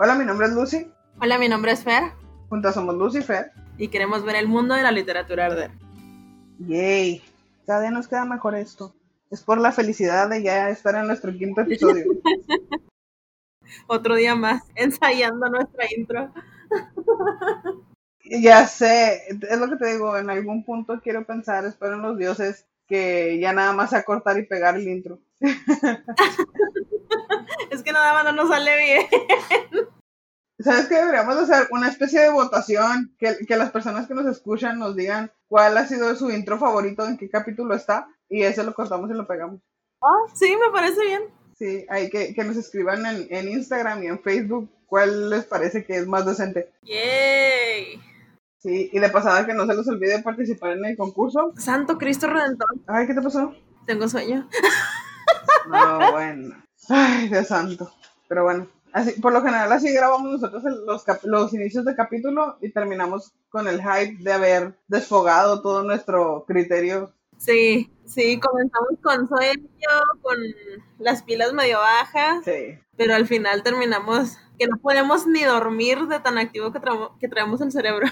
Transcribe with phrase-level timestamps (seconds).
[0.00, 0.86] Hola, mi nombre es Lucy.
[1.20, 2.12] Hola, mi nombre es Fer.
[2.48, 3.50] Juntas somos Lucy y Fer.
[3.78, 5.72] Y queremos ver el mundo de la literatura arder.
[6.60, 7.20] Yay.
[7.66, 8.94] Cada día nos queda mejor esto.
[9.28, 12.04] Es por la felicidad de ya estar en nuestro quinto episodio.
[13.88, 16.32] Otro día más ensayando nuestra intro.
[18.24, 22.16] ya sé, es lo que te digo, en algún punto quiero pensar, espero en los
[22.16, 25.18] dioses, que ya nada más a cortar y pegar el intro.
[27.70, 29.06] es que nada más no nos sale bien.
[30.58, 30.96] ¿Sabes qué?
[30.96, 35.30] Deberíamos hacer una especie de votación, que, que, las personas que nos escuchan nos digan
[35.46, 39.14] cuál ha sido su intro favorito, en qué capítulo está, y ese lo cortamos y
[39.14, 39.60] lo pegamos.
[40.02, 41.22] Ah, sí, me parece bien.
[41.56, 45.84] Sí, hay que, que nos escriban en, en, Instagram y en Facebook cuál les parece
[45.84, 46.72] que es más decente.
[46.82, 48.00] ¡Yay!
[48.58, 51.52] Sí, y de pasada que no se les olvide participar en el concurso.
[51.56, 52.68] Santo Cristo Redentor.
[52.86, 53.54] Ay, ¿qué te pasó?
[53.86, 54.48] Tengo sueño.
[55.68, 56.54] No, bueno.
[56.88, 57.92] Ay, Dios santo.
[58.26, 62.70] Pero bueno, así, por lo general así grabamos nosotros los, los inicios de capítulo y
[62.70, 67.12] terminamos con el hype de haber desfogado todo nuestro criterio.
[67.38, 69.62] Sí, sí, comenzamos con sueño,
[70.22, 70.36] con
[70.98, 72.44] las pilas medio bajas.
[72.44, 72.78] Sí.
[72.96, 77.28] Pero al final terminamos que no podemos ni dormir de tan activo que, tra que
[77.28, 78.08] traemos el cerebro.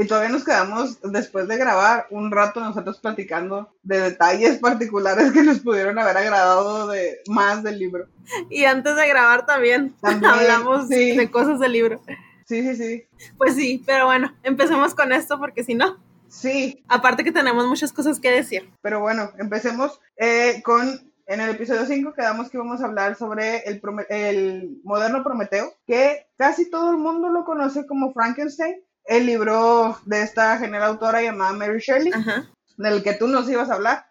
[0.00, 5.42] Y todavía nos quedamos, después de grabar, un rato nosotros platicando de detalles particulares que
[5.42, 8.06] nos pudieron haber agradado de más del libro.
[8.48, 11.16] Y antes de grabar también, También, hablamos sí.
[11.16, 12.00] de cosas del libro.
[12.46, 13.04] Sí, sí, sí.
[13.36, 17.92] Pues sí, pero bueno, empecemos con esto porque si no, Sí, aparte que tenemos muchas
[17.92, 18.70] cosas que decir.
[18.82, 21.10] pero bueno, empecemos eh, con...
[21.26, 26.26] En el episodio 5 quedamos que íbamos a hablar sobre el, el moderno Prometeo, que
[26.36, 31.52] casi todo el mundo lo conoce como Frankenstein, el libro de esta genial autora llamada
[31.52, 32.48] Mary Shelley, Ajá.
[32.76, 34.06] del que tú nos ibas a hablar.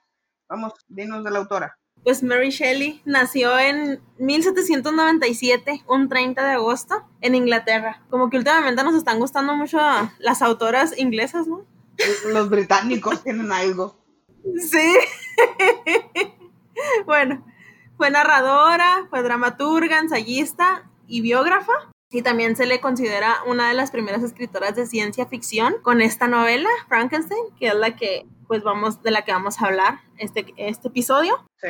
[0.50, 1.78] Vamos, dinos de la autora.
[2.04, 8.02] Pues Mary Shelley nació en 1797, un 30 de agosto, en Inglaterra.
[8.10, 9.80] Como que últimamente nos están gustando mucho
[10.20, 11.66] las autoras inglesas, ¿no?
[12.34, 14.04] Los británicos tienen algo.
[14.58, 14.98] Sí.
[17.06, 17.46] bueno,
[17.96, 21.72] fue narradora, fue dramaturga, ensayista y biógrafa.
[22.12, 26.28] Y también se le considera una de las primeras escritoras de ciencia ficción con esta
[26.28, 30.54] novela, Frankenstein, que es la que, pues vamos, de la que vamos a hablar este,
[30.58, 31.48] este episodio.
[31.62, 31.70] Sí.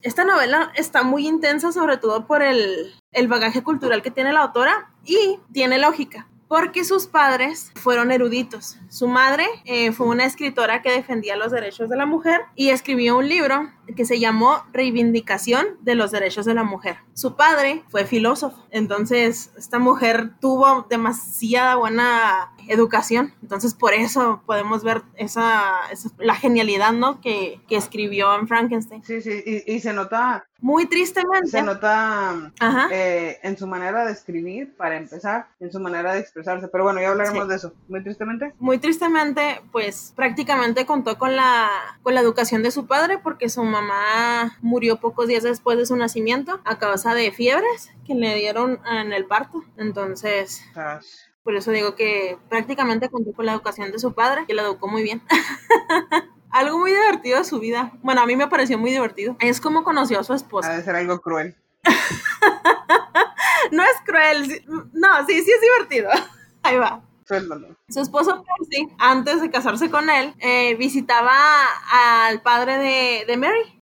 [0.00, 4.42] Esta novela está muy intensa, sobre todo por el, el bagaje cultural que tiene la
[4.42, 8.78] autora y tiene lógica, porque sus padres fueron eruditos.
[8.88, 13.16] Su madre eh, fue una escritora que defendía los derechos de la mujer y escribió
[13.18, 16.98] un libro que se llamó Reivindicación de los Derechos de la Mujer.
[17.14, 24.82] Su padre fue filósofo, entonces esta mujer tuvo demasiada buena educación, entonces por eso podemos
[24.84, 27.20] ver esa, esa- la genialidad, ¿no?
[27.20, 29.02] Que, que escribió en Frankenstein.
[29.04, 31.48] Sí, sí, y, y se nota, Muy tristemente.
[31.48, 32.88] se nota Ajá.
[32.90, 36.68] eh, en su manera de escribir, para empezar, en su manera de expresarse.
[36.68, 37.48] Pero bueno, ya hablaremos Sí.
[37.50, 37.72] de eso.
[37.88, 38.54] Muy tristemente.
[38.58, 41.68] Muy tristemente, pues prácticamente contó con la,
[42.02, 45.96] con la educación de su padre porque su mamá murió pocos días después de su
[45.96, 49.62] nacimiento a causa de fiebres que le dieron en el parto.
[49.76, 51.00] Entonces, sea,
[51.46, 54.88] por eso digo que prácticamente contó con la educación de su padre, que la educó
[54.88, 55.22] muy bien.
[56.50, 57.92] Algo muy divertido de su vida.
[58.02, 59.36] Bueno, a mí me pareció muy divertido.
[59.38, 60.76] Es como conoció a su esposa.
[60.76, 61.56] de ser algo cruel.
[63.72, 64.64] No es cruel.
[64.92, 66.10] No, sí, sí es divertido.
[66.62, 67.02] Ahí va.
[67.26, 67.76] Suéltalo.
[67.88, 71.34] Su esposo Percy, antes de casarse con él, eh, visitaba
[71.90, 73.75] al padre de, de Mary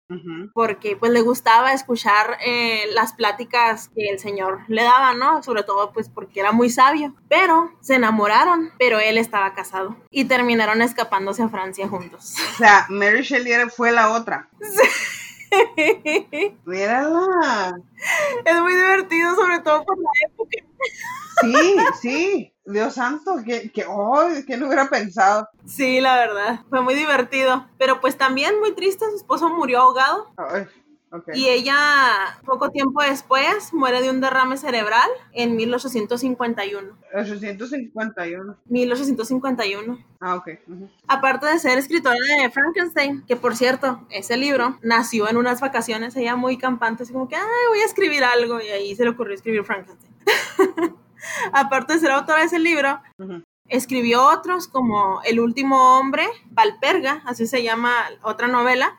[0.54, 5.42] Porque pues le gustaba escuchar eh, las pláticas que el señor le daba, ¿no?
[5.42, 7.16] Sobre todo pues porque era muy sabio.
[7.30, 12.36] Pero se enamoraron, pero él estaba casado y terminaron escapándose a Francia juntos.
[12.54, 14.50] O sea, Mary Shelley fue la otra.
[16.66, 17.78] Mírala.
[18.46, 20.58] es muy divertido, sobre todo por la época.
[21.42, 22.54] Sí, sí.
[22.66, 25.50] Dios santo, que, que, oh, que no hubiera pensado.
[25.66, 27.68] Sí, la verdad, fue muy divertido.
[27.78, 30.34] Pero pues también muy triste, su esposo murió ahogado.
[30.38, 30.66] Ay,
[31.12, 31.30] ok.
[31.34, 31.76] Y ella,
[32.46, 36.98] poco tiempo después, muere de un derrame cerebral en 1851.
[37.14, 38.58] 851.
[38.66, 39.98] 1851.
[40.22, 40.48] Ah, ok.
[40.66, 40.90] ujú.
[41.10, 46.16] Aparte de ser escritora de Frankenstein, que por cierto, ese libro nació en unas vacaciones,
[46.16, 49.10] ella muy campante, así como que, ay, voy a escribir algo, y ahí se le
[49.10, 50.14] ocurrió escribir Frankenstein.
[51.54, 53.02] Aparte de ser autora de ese libro,
[53.70, 57.92] escribió otros como El último hombre, Valperga, así se llama
[58.22, 58.98] otra novela,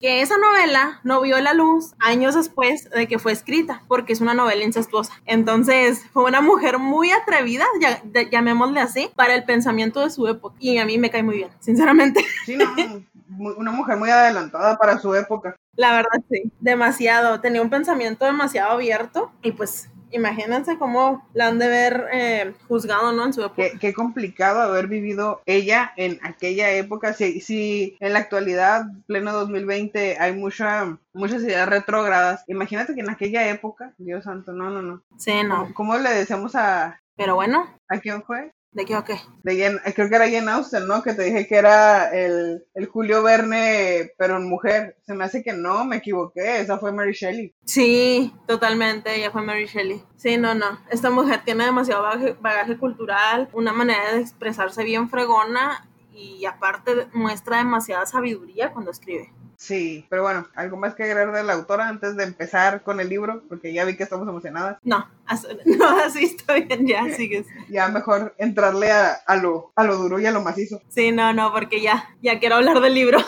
[0.00, 4.22] que esa novela no vio la luz años después de que fue escrita, porque es
[4.22, 5.12] una novela incestuosa.
[5.26, 10.26] Entonces, fue una mujer muy atrevida, ya- de- llamémosle así, para el pensamiento de su
[10.26, 10.56] época.
[10.58, 12.24] Y a mí me cae muy bien, sinceramente.
[12.46, 15.54] Sí, no, una mujer muy adelantada para su época.
[15.76, 17.40] La verdad, sí, demasiado.
[17.42, 23.12] Tenía un pensamiento demasiado abierto y pues imagínense cómo la han de ver eh, juzgado,
[23.12, 23.26] ¿no?
[23.26, 23.62] En su época.
[23.78, 27.12] Qué, complicado haber vivido ella en aquella época.
[27.12, 33.10] Si, si en la actualidad, pleno 2020, hay mucha, muchas ideas retrógradas, imagínate que en
[33.10, 35.02] aquella época, Dios santo, no, no, no.
[35.16, 35.72] Sí, no.
[35.74, 37.00] ¿Cómo, le decíamos a...
[37.16, 37.68] Pero bueno.
[37.88, 38.52] ¿A quién fue?
[38.72, 39.20] ¿De qué o qué?
[39.42, 41.02] De creo que era Jane Austen, ¿no?
[41.02, 44.96] Que te dije que era el, el, Julio Verne, pero en mujer.
[45.02, 46.60] Se me hace que no, me equivoqué.
[46.60, 47.52] Esa fue Mary Shelley.
[47.64, 49.12] Sí, totalmente.
[49.12, 50.04] Ella fue Mary Shelley.
[50.16, 50.78] Sí, no, no.
[50.88, 57.08] Esta mujer tiene demasiado bagaje, bagaje cultural, una manera de expresarse bien fregona y aparte
[57.12, 59.32] muestra demasiada sabiduría cuando escribe.
[59.60, 63.10] Sí, pero bueno, ¿algo más que agregar de la autora antes de empezar con el
[63.10, 63.42] libro?
[63.46, 64.78] Porque ya vi que estamos emocionadas.
[64.84, 65.06] No,
[65.66, 67.46] no así estoy bien, ya sigues.
[67.68, 70.80] ya mejor entrarle a, a, lo, a lo duro y a lo macizo.
[70.88, 73.18] Sí, no, no, porque ya, ya quiero hablar del libro.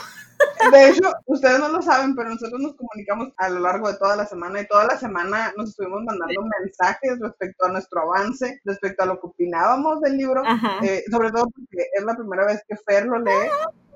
[0.71, 4.17] De hecho, ustedes no lo saben, pero nosotros nos comunicamos a lo largo de toda
[4.17, 9.03] la semana y toda la semana nos estuvimos mandando mensajes respecto a nuestro avance, respecto
[9.03, 10.43] a lo que opinábamos del libro,
[10.83, 13.51] eh, sobre todo porque es la primera vez que Fer lo lee.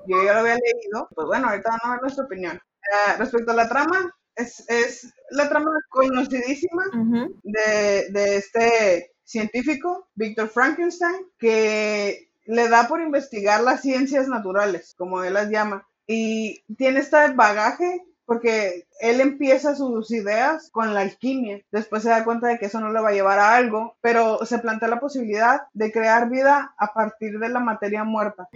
[0.07, 2.57] Yo ya lo había leído, pues bueno, ahorita vamos a ver nuestra opinión.
[2.57, 6.83] Uh, respecto a la trama, es, es la trama conocidísima
[7.43, 15.23] de, de este científico, Víctor Frankenstein, que le da por investigar las ciencias naturales, como
[15.23, 21.61] él las llama, y tiene este bagaje porque él empieza sus ideas con la alquimia,
[21.71, 24.45] después se da cuenta de que eso no le va a llevar a algo, pero
[24.45, 28.49] se plantea la posibilidad de crear vida a partir de la materia muerta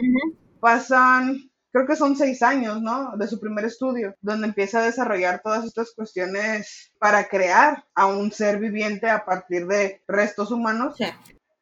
[0.61, 3.17] pasan, creo que son seis años, ¿no?
[3.17, 8.31] De su primer estudio, donde empieza a desarrollar todas estas cuestiones para crear a un
[8.31, 10.95] ser viviente a partir de restos humanos.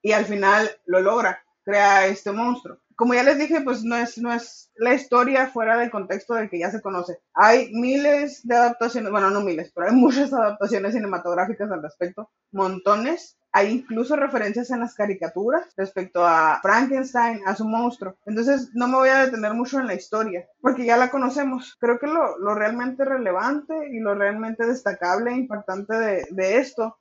[0.01, 2.77] Y al final lo logra, crea este monstruo.
[2.99, 6.49] Como ya les dije, pues no es, no es la historia fuera del contexto del
[6.49, 7.21] que ya se conoce.
[7.33, 13.39] Hay miles de adaptaciones, bueno, no miles, pero hay muchas adaptaciones cinematográficas al respecto, montones
[13.51, 18.17] hay incluso referencias en las caricaturas respecto a Frankenstein, a su monstruo.
[18.25, 21.77] Entonces no me voy a detener mucho en la historia, porque ya la conocemos.
[21.79, 25.93] Creo que lo, realmente relevante y lo realmente destacable e impactante
[26.29, 26.99] de, esto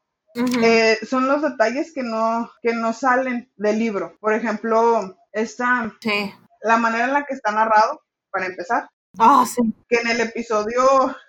[0.63, 4.17] eh, son los detalles que no, que no salen del libro.
[4.21, 5.93] Por ejemplo, esta,
[6.63, 8.89] la manera en la que está narrado, para empezar.
[9.19, 9.63] Ah, sí.
[9.89, 10.83] Que en el episodio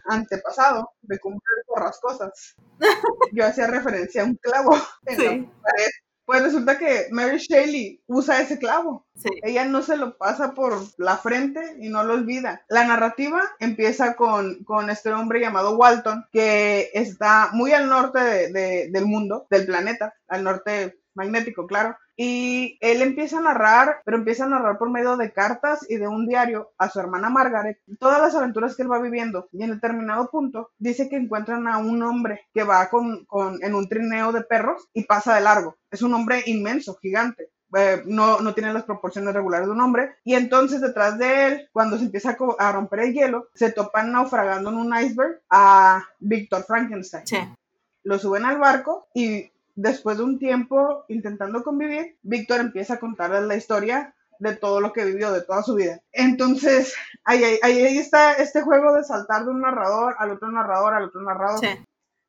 [0.06, 1.60] antepasado de Cumplir
[2.01, 2.56] cosas
[3.34, 4.75] yo hacía referencia a un clavo
[5.06, 5.90] en la pared.
[6.25, 9.07] Pues resulta que Mary Shelley usa ese clavo.
[9.42, 12.63] Ella no se lo pasa por la frente y no lo olvida.
[12.69, 18.19] La narrativa empieza con, con este hombre llamado Walton, que está muy al norte
[18.51, 21.98] del mundo, del planeta, al norte magnético, claro.
[22.21, 26.10] Y él empieza a narrar, pero empieza a narrar por medio de cartas y de
[26.10, 29.48] un diario a su hermana Margaret todas las aventuras que él va viviendo.
[29.54, 33.74] Y en determinado punto dice que encuentran a un hombre que va con, con en
[33.74, 35.77] un trineo de perros y pasa de largo.
[35.89, 37.51] Es un hombre inmenso, gigante.
[37.74, 40.18] Eh, no, no tiene las proporciones regulares de un hombre.
[40.25, 44.72] Y entonces detrás de él, cuando se empieza a, romper el hielo, se topan naufragando
[44.72, 47.56] en un iceberg a Víctor Frankenstein.
[48.04, 53.44] Lo suben al barco y después de un tiempo intentando convivir, Víctor empieza a contarles
[53.44, 56.02] la historia de todo lo que vivió, de toda su vida.
[56.12, 56.94] Entonces,
[57.24, 61.22] ahí, ahí, está este juego de saltar de un narrador al otro narrador, al otro
[61.22, 61.66] narrador.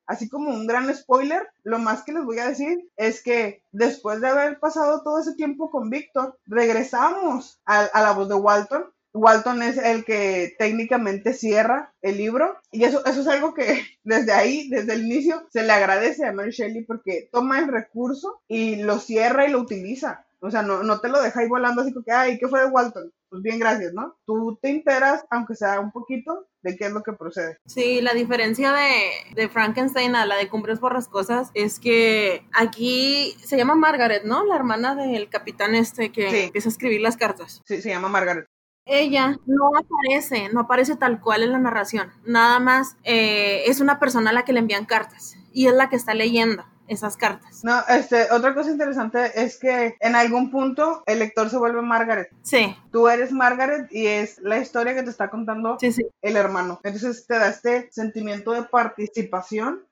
[0.07, 4.21] Así como un gran spoiler, lo más que les voy a decir es que después
[4.21, 8.85] de haber pasado todo ese tiempo con Víctor, regresamos a, a la voz de Walton
[9.13, 14.33] Walton es el que técnicamente cierra el libro y eso, eso es algo que desde
[14.33, 18.77] ahí, desde el inicio, se le agradece a Mary Shelley porque toma el recurso y
[18.77, 20.27] lo cierra y lo utiliza.
[20.43, 22.61] O sea, no, no te lo deja ahí volando así como que, ay, ¿qué fue
[22.61, 23.13] de Walton?
[23.29, 24.17] Pues bien, gracias, ¿no?
[24.25, 27.59] Tú te enteras, aunque sea un poquito, de qué es lo que procede.
[27.67, 33.59] Sí, la diferencia de, de Frankenstein a la de Cumbres Borrascosas es que aquí se
[33.59, 34.45] llama Margaret, ¿no?
[34.47, 37.61] La hermana del capitán este que empieza a escribir las cartas.
[37.67, 38.47] Sí, se llama Margaret
[38.87, 42.13] ella no aparece, no aparece tal cual en la narración.
[42.25, 45.89] Nada más eh, es una persona a la que le envían cartas y es la
[45.89, 47.63] que está leyendo esas cartas.
[47.63, 52.29] No, este, otra cosa interesante es que en algún punto el lector se vuelve Margaret.
[52.43, 52.77] Sí.
[52.91, 56.81] Tú eres Margaret y es la historia que te está contando el hermano.
[56.83, 59.83] Entonces te da este sentimiento de participación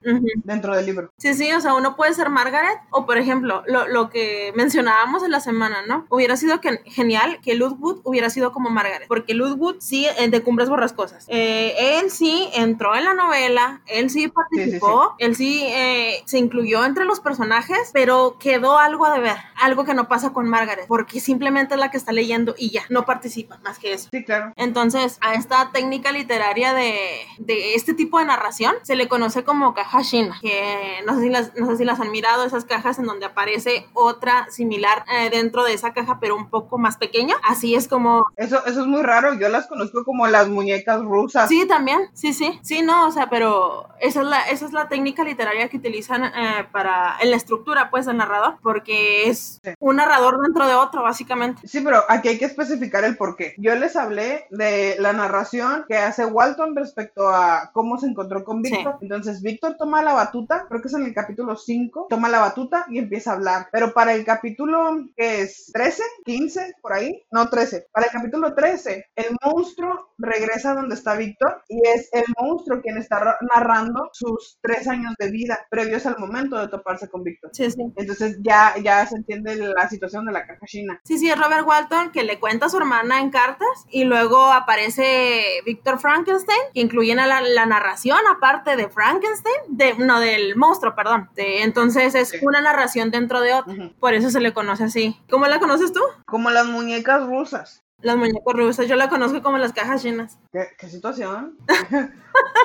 [0.44, 1.12] dentro del libro.
[1.18, 5.22] Sí, sí, o sea, uno puede ser Margaret o, por ejemplo, lo, lo que mencionábamos
[5.22, 6.06] en la semana, ¿no?
[6.10, 10.68] Hubiera sido que, genial que Ludwood hubiera sido como Margaret, porque Ludwood sí, de Cumbres
[10.68, 16.38] Borrascosas, eh, él sí entró en la novela, él sí participó, él sí eh, se
[16.38, 20.86] incluyó entre los personajes, pero quedó algo a deber, algo que no pasa con Margaret,
[20.88, 22.82] porque simplemente es la que está leyendo y ya.
[22.90, 24.08] No participa más que eso.
[24.10, 24.52] Sí, claro.
[24.56, 26.96] Entonces, a esta técnica literaria de,
[27.38, 31.28] de este tipo de narración se le conoce como caja china, que no sé si
[31.30, 35.30] las, no sé si las han mirado, esas cajas en donde aparece otra similar eh,
[35.30, 37.36] dentro de esa caja, pero un poco más pequeña.
[37.42, 38.24] Así es como...
[38.36, 41.48] Eso, eso es muy raro, yo las conozco como las muñecas rusas.
[41.48, 42.58] Sí, también, sí, sí.
[42.62, 46.24] Sí, no, o sea, pero esa es la, esa es la técnica literaria que utilizan
[46.24, 49.70] eh, para, en la estructura, pues, del narrador, porque es Sí.
[49.78, 51.66] un narrador dentro de otro, básicamente.
[51.66, 53.54] Sí, pero aquí hay que especificar el porqué.
[53.58, 58.62] Yo les hablé de la narración que hace Walton respecto a cómo se encontró con
[58.64, 58.70] Sí.
[58.72, 58.96] Víctor.
[59.00, 62.86] Entonces, Víctor toma la batuta, creo que es en el capítulo 5, toma la batuta
[62.88, 63.68] y empieza a hablar.
[63.72, 68.54] Pero para el capítulo, que es 13, 15, por ahí, no 13, para el capítulo
[68.54, 74.10] 13, el monstruo regresa donde está Víctor y es el monstruo quien está ra- narrando
[74.12, 77.50] sus tres años de vida previos al momento de toparse con Víctor.
[77.52, 77.82] Sí, sí.
[77.96, 81.00] Entonces ya, ya se entiende la situación de la caja china.
[81.04, 84.40] Sí, sí, es Robert Walton que le cuenta a su hermana en cartas y luego
[84.52, 90.94] aparece Víctor Frankenstein, que incluye la, la narración aparte de Frankenstein, de, no, del monstruo,
[90.94, 91.28] perdón.
[91.34, 92.38] De- entonces es Sí.
[92.42, 93.74] una narración dentro de otra.
[93.98, 95.20] Por eso se le conoce así.
[95.30, 96.00] ¿Cómo la conoces tú?
[96.26, 97.82] Como las muñecas rusas.
[98.00, 98.86] Las muñecas rusas.
[98.86, 100.38] Yo la conozco como las cajas chinas.
[100.52, 101.56] ¿Qué, qué situación?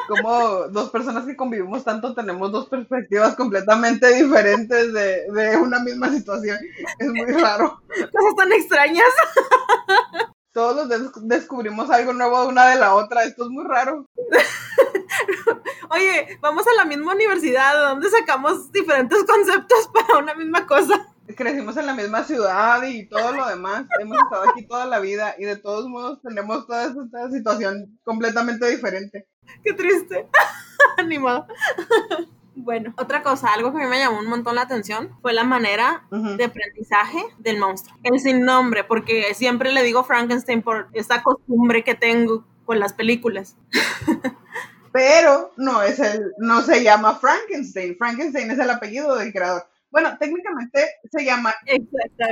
[0.08, 6.10] Como dos personas que convivimos tanto tenemos dos perspectivas completamente diferentes de, de una misma
[6.12, 6.60] situación.
[7.00, 7.82] Es muy raro.
[7.88, 9.08] Cosas tan extrañas.
[10.52, 13.24] Todos los des- descubrimos algo nuevo de una de la otra.
[13.24, 14.06] Esto es muy raro.
[15.90, 21.08] Oye, vamos a la misma universidad, ¿de dónde sacamos diferentes conceptos para una misma cosa?
[21.36, 23.86] Crecimos en la misma ciudad y todo lo demás.
[24.00, 28.70] Hemos estado aquí toda la vida y de todos modos tenemos toda esta situación completamente
[28.70, 29.27] diferente.
[29.63, 30.27] Qué triste.
[31.08, 31.48] Ni modo.
[32.56, 35.44] Bueno, otra cosa, algo que a mí me llamó un montón la atención fue la
[35.44, 37.98] manera de aprendizaje del monstruo.
[38.03, 42.94] El sin nombre, porque siempre le digo Frankenstein por esa costumbre que tengo con las
[42.94, 43.56] películas.
[44.94, 47.98] pero no es el, no se llama Frankenstein.
[47.98, 49.68] Frankenstein es el apellido del creador.
[49.93, 50.79] Bueno, técnicamente
[51.12, 51.53] se llama,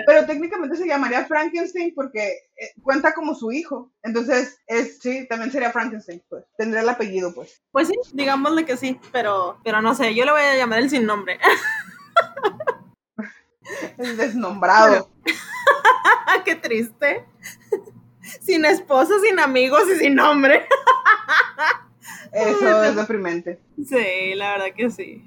[0.08, 3.94] pero técnicamente se llamaría Frankenstein porque eh, cuenta como su hijo.
[4.02, 6.44] Entonces, es, sí, también sería Frankenstein, pues.
[6.58, 7.62] Tendría el apellido, pues.
[7.72, 10.90] Pues sí, digámosle que sí, pero, pero no sé, yo le voy a llamar el
[10.90, 11.38] sin nombre.
[14.00, 15.12] El desnombrado.
[16.46, 17.24] Qué triste.
[18.42, 20.66] Sin esposa, sin amigos y sin nombre.
[22.34, 23.62] Eso es deprimente.
[23.88, 25.24] Sí, la verdad que sí.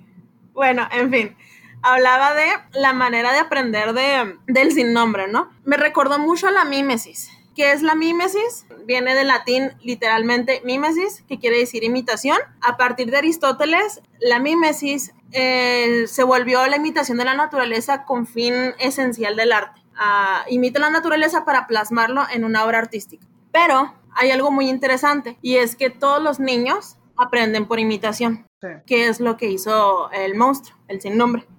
[0.52, 1.36] Bueno, en fin,
[1.84, 5.50] hablaba de la manera de aprender de, del sin nombre, ¿no?
[5.64, 7.30] Me recordó mucho a la mímesis.
[7.54, 8.66] ¿Qué es la mímesis?
[8.84, 12.38] Viene del latín literalmente mímesis, que quiere decir imitación.
[12.60, 18.26] A partir de Aristóteles, la mímesis eh, se volvió la imitación de la naturaleza con
[18.26, 19.80] fin esencial del arte.
[19.96, 23.26] Ah, imita la naturaleza para plasmarlo en una obra artística.
[23.52, 28.80] Pero hay algo muy interesante y es que todos los niños aprenden por imitación Sí.
[28.86, 31.46] que es lo que hizo el monstruo, el sin nombre.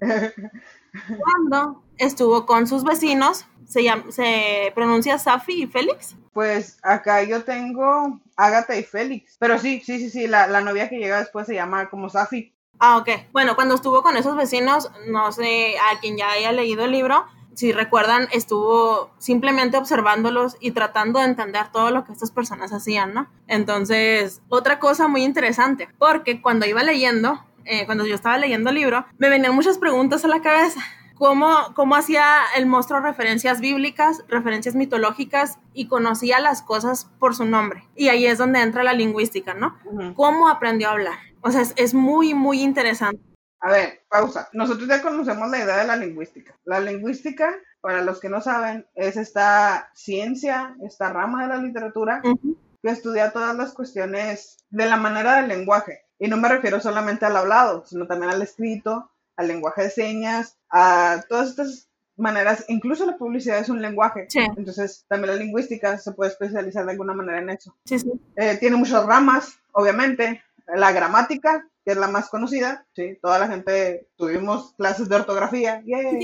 [1.18, 6.16] Cuando estuvo con sus vecinos, se, llama, se pronuncia Safi y Félix.
[6.32, 9.36] Pues acá yo tengo Ágata y Félix.
[9.38, 12.52] Pero sí, sí, sí, sí, la, la novia que llega después se llama como Safi.
[12.78, 13.08] Ah, ok.
[13.32, 17.24] Bueno, cuando estuvo con esos vecinos, no sé, a quien ya haya leído el libro,
[17.56, 23.14] si recuerdan, estuvo simplemente observándolos y tratando de entender todo lo que estas personas hacían,
[23.14, 23.28] ¿no?
[23.46, 28.76] Entonces, otra cosa muy interesante, porque cuando iba leyendo, eh, cuando yo estaba leyendo el
[28.76, 30.80] libro, me venían muchas preguntas a la cabeza.
[31.14, 32.26] ¿Cómo, ¿Cómo hacía
[32.58, 37.84] el monstruo referencias bíblicas, referencias mitológicas y conocía las cosas por su nombre?
[37.96, 39.78] Y ahí es donde entra la lingüística, ¿no?
[40.14, 41.18] ¿Cómo aprendió a hablar?
[41.40, 43.22] O sea, es, es muy, muy interesante.
[43.60, 44.48] A ver, pausa.
[44.52, 46.54] Nosotros ya conocemos la idea de la lingüística.
[46.64, 52.20] La lingüística, para los que no saben, es esta ciencia, esta rama de la literatura
[52.24, 52.56] Ujú.
[52.82, 56.02] que estudia todas las cuestiones de la manera del lenguaje.
[56.18, 60.56] Y no me refiero solamente al hablado, sino también al escrito, al lenguaje de señas,
[60.70, 64.26] a todas estas maneras, incluso la publicidad es un lenguaje.
[64.28, 64.40] Sí.
[64.56, 67.76] Entonces, también la lingüística se puede especializar de alguna manera en eso.
[67.84, 68.10] Sí, sí.
[68.36, 70.42] Eh, tiene muchas ramas, obviamente.
[70.74, 73.16] La gramática, que es la más conocida, ¿sí?
[73.22, 75.84] Toda la gente tuvimos clases de ortografía.
[75.86, 76.18] ¡yay!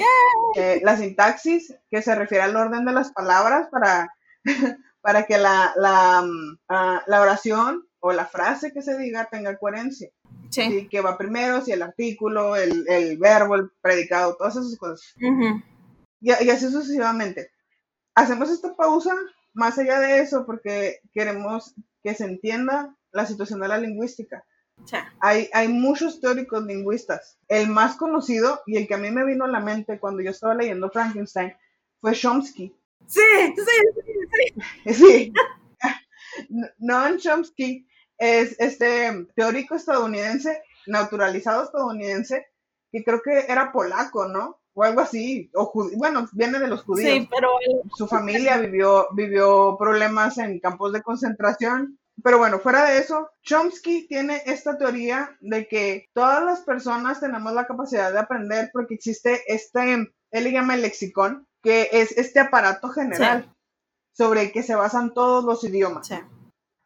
[0.56, 4.12] Eh, la sintaxis, que se refiere al orden de las palabras para,
[5.00, 6.24] para que la, la,
[6.68, 10.10] ah, la oración o la frase que se diga tenga coherencia.
[10.50, 10.62] Sí.
[10.64, 10.88] ¿sí?
[10.88, 15.14] Que va primero, si el artículo, el, el verbo, el predicado, todas esas cosas.
[16.20, 17.52] Y, y así sucesivamente.
[18.16, 19.14] Hacemos esta pausa
[19.52, 24.44] más allá de eso porque queremos que se entienda la situación de la lingüística.
[24.84, 24.96] Sí.
[25.20, 27.38] Hay, hay muchos teóricos lingüistas.
[27.48, 30.30] El más conocido y el que a mí me vino a la mente cuando yo
[30.30, 31.54] estaba leyendo Frankenstein
[32.00, 32.74] fue Chomsky.
[33.06, 33.20] Sí,
[33.56, 34.94] sí, sí.
[34.94, 35.32] Sí.
[36.78, 37.86] Noam Chomsky
[38.18, 42.46] es este teórico estadounidense, naturalizado estadounidense,
[42.90, 44.60] que creo que era polaco, ¿no?
[44.74, 47.10] O algo así, o bueno, viene de los judíos.
[47.10, 47.48] Sí, pero
[47.94, 51.98] su familia vivió, vivió problemas en campos de concentración.
[52.22, 57.52] Pero bueno, fuera de eso, Chomsky tiene esta teoría de que todas las personas tenemos
[57.52, 62.40] la capacidad de aprender porque existe este, él le llama el lexicón, que es este
[62.40, 63.52] aparato general
[64.12, 66.06] sobre el que se basan todos los idiomas.
[66.06, 66.16] Sí.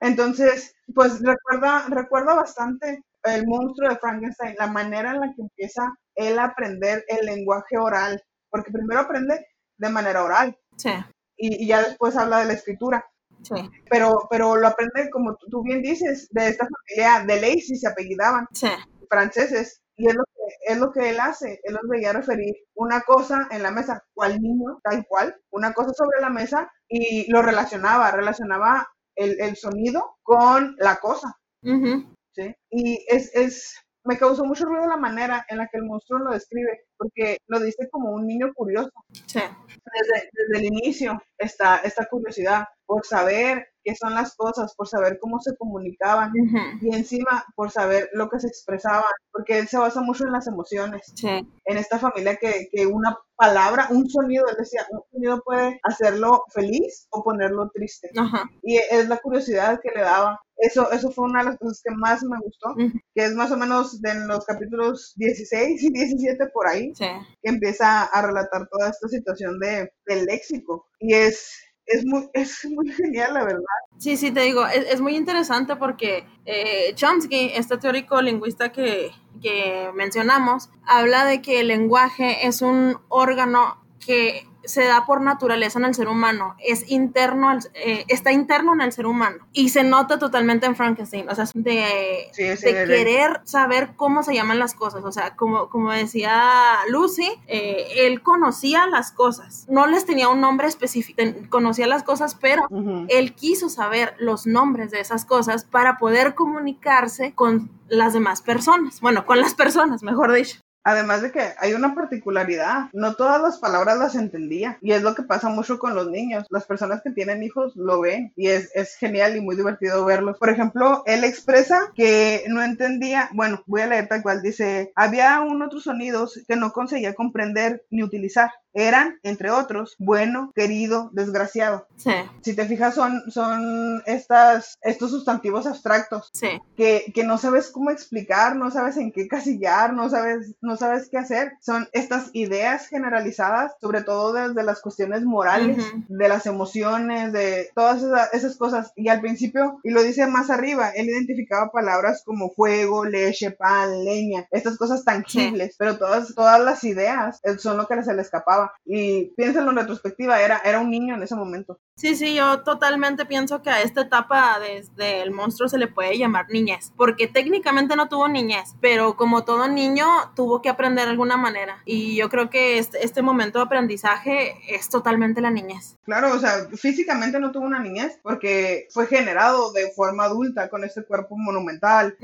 [0.00, 5.92] Entonces, pues recuerda, recuerda bastante el monstruo de Frankenstein, la manera en la que empieza
[6.14, 10.56] él a aprender el lenguaje oral, porque primero aprende de manera oral.
[10.76, 10.90] Sí.
[11.36, 13.04] Y, ya después habla de la escritura.
[13.42, 13.70] Sí.
[13.88, 18.46] Pero, pero lo aprende, como tú, bien dices, de esta familia de Lacey, se apellidaban,
[18.52, 18.68] sí.
[19.08, 23.00] franceses, y es lo, que, es lo que él hace, él los veía referir una
[23.02, 27.42] cosa en la mesa, cual niño, tal cual, una cosa sobre la mesa, y lo
[27.42, 31.36] relacionaba, relacionaba el, el sonido con la cosa.
[31.62, 32.54] ¿sí?
[32.70, 33.74] Y es, es,
[34.06, 37.60] me causó mucho ruido la manera en la que el monstruo lo describe, porque lo
[37.60, 38.92] dice como un niño curioso.
[39.26, 39.40] Sí.
[39.40, 45.18] Desde, desde, el inicio, esta, esta curiosidad por saber qué son las cosas, por saber
[45.20, 46.32] cómo se comunicaban
[46.80, 50.48] y encima por saber lo que se expresaban, porque él se basa mucho en las
[50.48, 51.12] emociones.
[51.14, 51.28] Sí.
[51.64, 56.42] En esta familia que, que, una palabra, un sonido, él decía, un sonido puede hacerlo
[56.52, 58.10] feliz o ponerlo triste.
[58.16, 58.50] Ajá.
[58.64, 60.40] Y es la curiosidad que le daba.
[60.56, 62.74] Eso, eso fue una de las cosas que más me gustó,
[63.14, 67.04] que es más o menos de los capítulos 16 y 17 por ahí, sí.
[67.40, 70.86] que empieza a relatar toda esta situación de, del léxico.
[70.98, 71.52] Y es,
[71.86, 73.64] es muy, es muy genial, la verdad.
[73.98, 79.10] Sí, sí, te digo, es, es muy interesante porque eh, Chomsky, este teórico lingüista que,
[79.40, 85.78] que mencionamos, habla de que el lenguaje es un órgano que se da por naturaleza
[85.78, 89.70] en el ser humano, es interno, al, eh, está interno en el ser humano y
[89.70, 94.34] se nota totalmente en Frankenstein, o sea, de, Sí, sí, de querer saber cómo se
[94.34, 96.42] llaman las cosas, o sea, como, como decía
[96.90, 102.34] Lucy, eh, él conocía las cosas, no les tenía un nombre específico, conocía las cosas,
[102.34, 103.06] pero Ujú.
[103.08, 109.00] él quiso saber los nombres de esas cosas para poder comunicarse con las demás personas,
[109.00, 110.58] bueno, con las personas, mejor dicho.
[110.86, 115.16] Además de que hay una particularidad, no todas las palabras las entendía y es lo
[115.16, 116.46] que pasa mucho con los niños.
[116.48, 120.38] Las personas que tienen hijos lo ven y es, es genial y muy divertido verlos.
[120.38, 125.40] Por ejemplo, él expresa que no entendía, bueno, voy a leer tal cual, dice, había
[125.40, 128.52] un otros sonidos que no conseguía comprender ni utilizar.
[128.72, 131.88] Eran, entre otros, bueno, querido, desgraciado.
[131.96, 132.10] Sí,
[132.42, 137.90] Si te fijas, son, son estas, estos sustantivos abstractos sí, que, que no sabes cómo
[137.90, 141.52] explicar, no sabes en qué casillar, no sabes, no sabes qué hacer.
[141.60, 145.76] Son estas ideas generalizadas, sobre todo desde las cuestiones morales,
[146.08, 148.92] de las emociones, de todas esa- esas cosas.
[148.96, 154.04] Y al principio, y lo dice más arriba, él identificaba palabras como fuego, leche, pan,
[154.04, 158.22] leña, estas cosas tangibles, pero todas, todas las ideas eh, son lo que se le
[158.22, 158.72] escapaba.
[158.84, 161.78] Y piénsalo en retrospectiva, era, era un niño en ese momento.
[161.98, 166.18] Sí, sí, yo totalmente pienso que a esta etapa desde el monstruo se le puede
[166.18, 170.04] llamar niñez, porque técnicamente no tuvo niñez, pero como todo niño
[170.34, 171.80] tuvo que aprender de alguna manera.
[171.86, 175.96] Y yo creo que este, este momento de aprendizaje es totalmente la niñez.
[176.04, 180.84] Claro, o sea, físicamente no tuvo una niñez porque fue generado de forma adulta con
[180.84, 182.14] este cuerpo monumental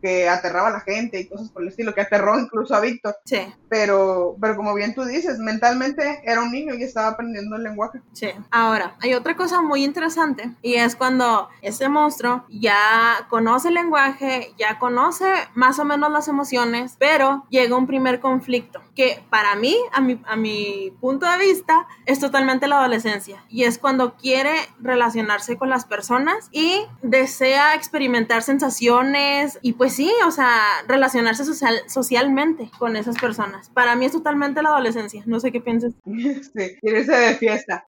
[0.00, 3.16] que aterraba a la gente y cosas por el estilo, que aterró incluso a Víctor.
[3.26, 7.62] Sí, Pero, pero como bien tú dices, mentalmente era un niño y estaba aprendiendo el
[7.64, 8.00] lenguaje.
[8.14, 8.30] sí.
[8.50, 14.54] Ahora, hay otra cosa muy interesante y es cuando este monstruo ya conoce el lenguaje,
[14.58, 19.76] ya conoce más o menos las emociones, pero llega un primer conflicto que para mí,
[19.92, 24.52] a mi, a mi punto de vista, es totalmente la adolescencia y es cuando quiere
[24.80, 31.76] relacionarse con las personas y desea experimentar sensaciones y pues sí, o sea, relacionarse social,
[31.86, 33.70] socialmente con esas personas.
[33.70, 35.94] Para mí es totalmente la adolescencia, no sé qué piensas.
[36.58, 37.86] Sí, irse de fiesta.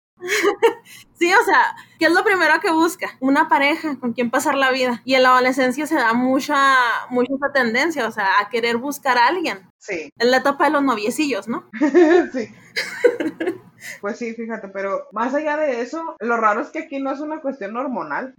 [1.17, 3.15] Sí, o sea, ¿qué es lo primero que busca?
[3.21, 5.01] Una pareja con quien pasar la vida.
[5.05, 6.75] Y en la adolescencia se da mucha,
[7.09, 9.69] mucha tendencia, o sea, a querer buscar a alguien.
[9.77, 11.69] Sí, En la etapa de los noviecillos, ¿no?
[12.33, 12.49] sí.
[14.01, 17.19] Pues sí, fíjate, pero más allá de eso, lo raro es que aquí no es
[17.19, 18.33] una cuestión hormonal.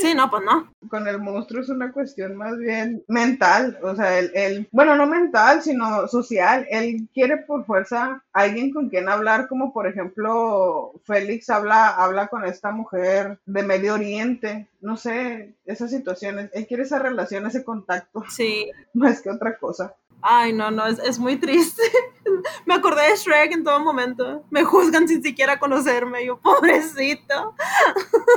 [0.00, 0.72] Sí, no, pues no.
[0.88, 5.06] Con el monstruo es una cuestión más bien mental, o sea, él, él- bueno, no
[5.06, 6.66] mental, sino social.
[6.70, 12.44] Él quiere por fuerza alguien con quien hablar, como por ejemplo Félix habla, habla con
[12.44, 16.50] esta mujer de Medio Oriente, no sé, esas situaciones.
[16.54, 18.70] Él quiere esa relación, ese contacto, Sí.
[18.94, 19.94] más que otra cosa.
[20.22, 21.82] Ay, no, no, es, es muy triste.
[22.66, 24.44] Me acordé de Shrek en todo momento.
[24.50, 26.26] Me juzgan sin siquiera conocerme.
[26.26, 27.54] Yo, pobrecito.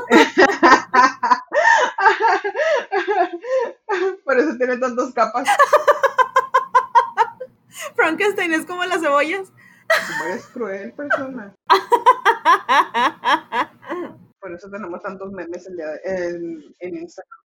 [4.24, 5.48] Por eso tiene tantas capas.
[7.96, 9.52] Frankenstein es como las cebollas.
[10.30, 11.54] Es cruel persona.
[14.40, 15.78] Por eso tenemos tantos memes en,
[16.80, 17.43] en Instagram.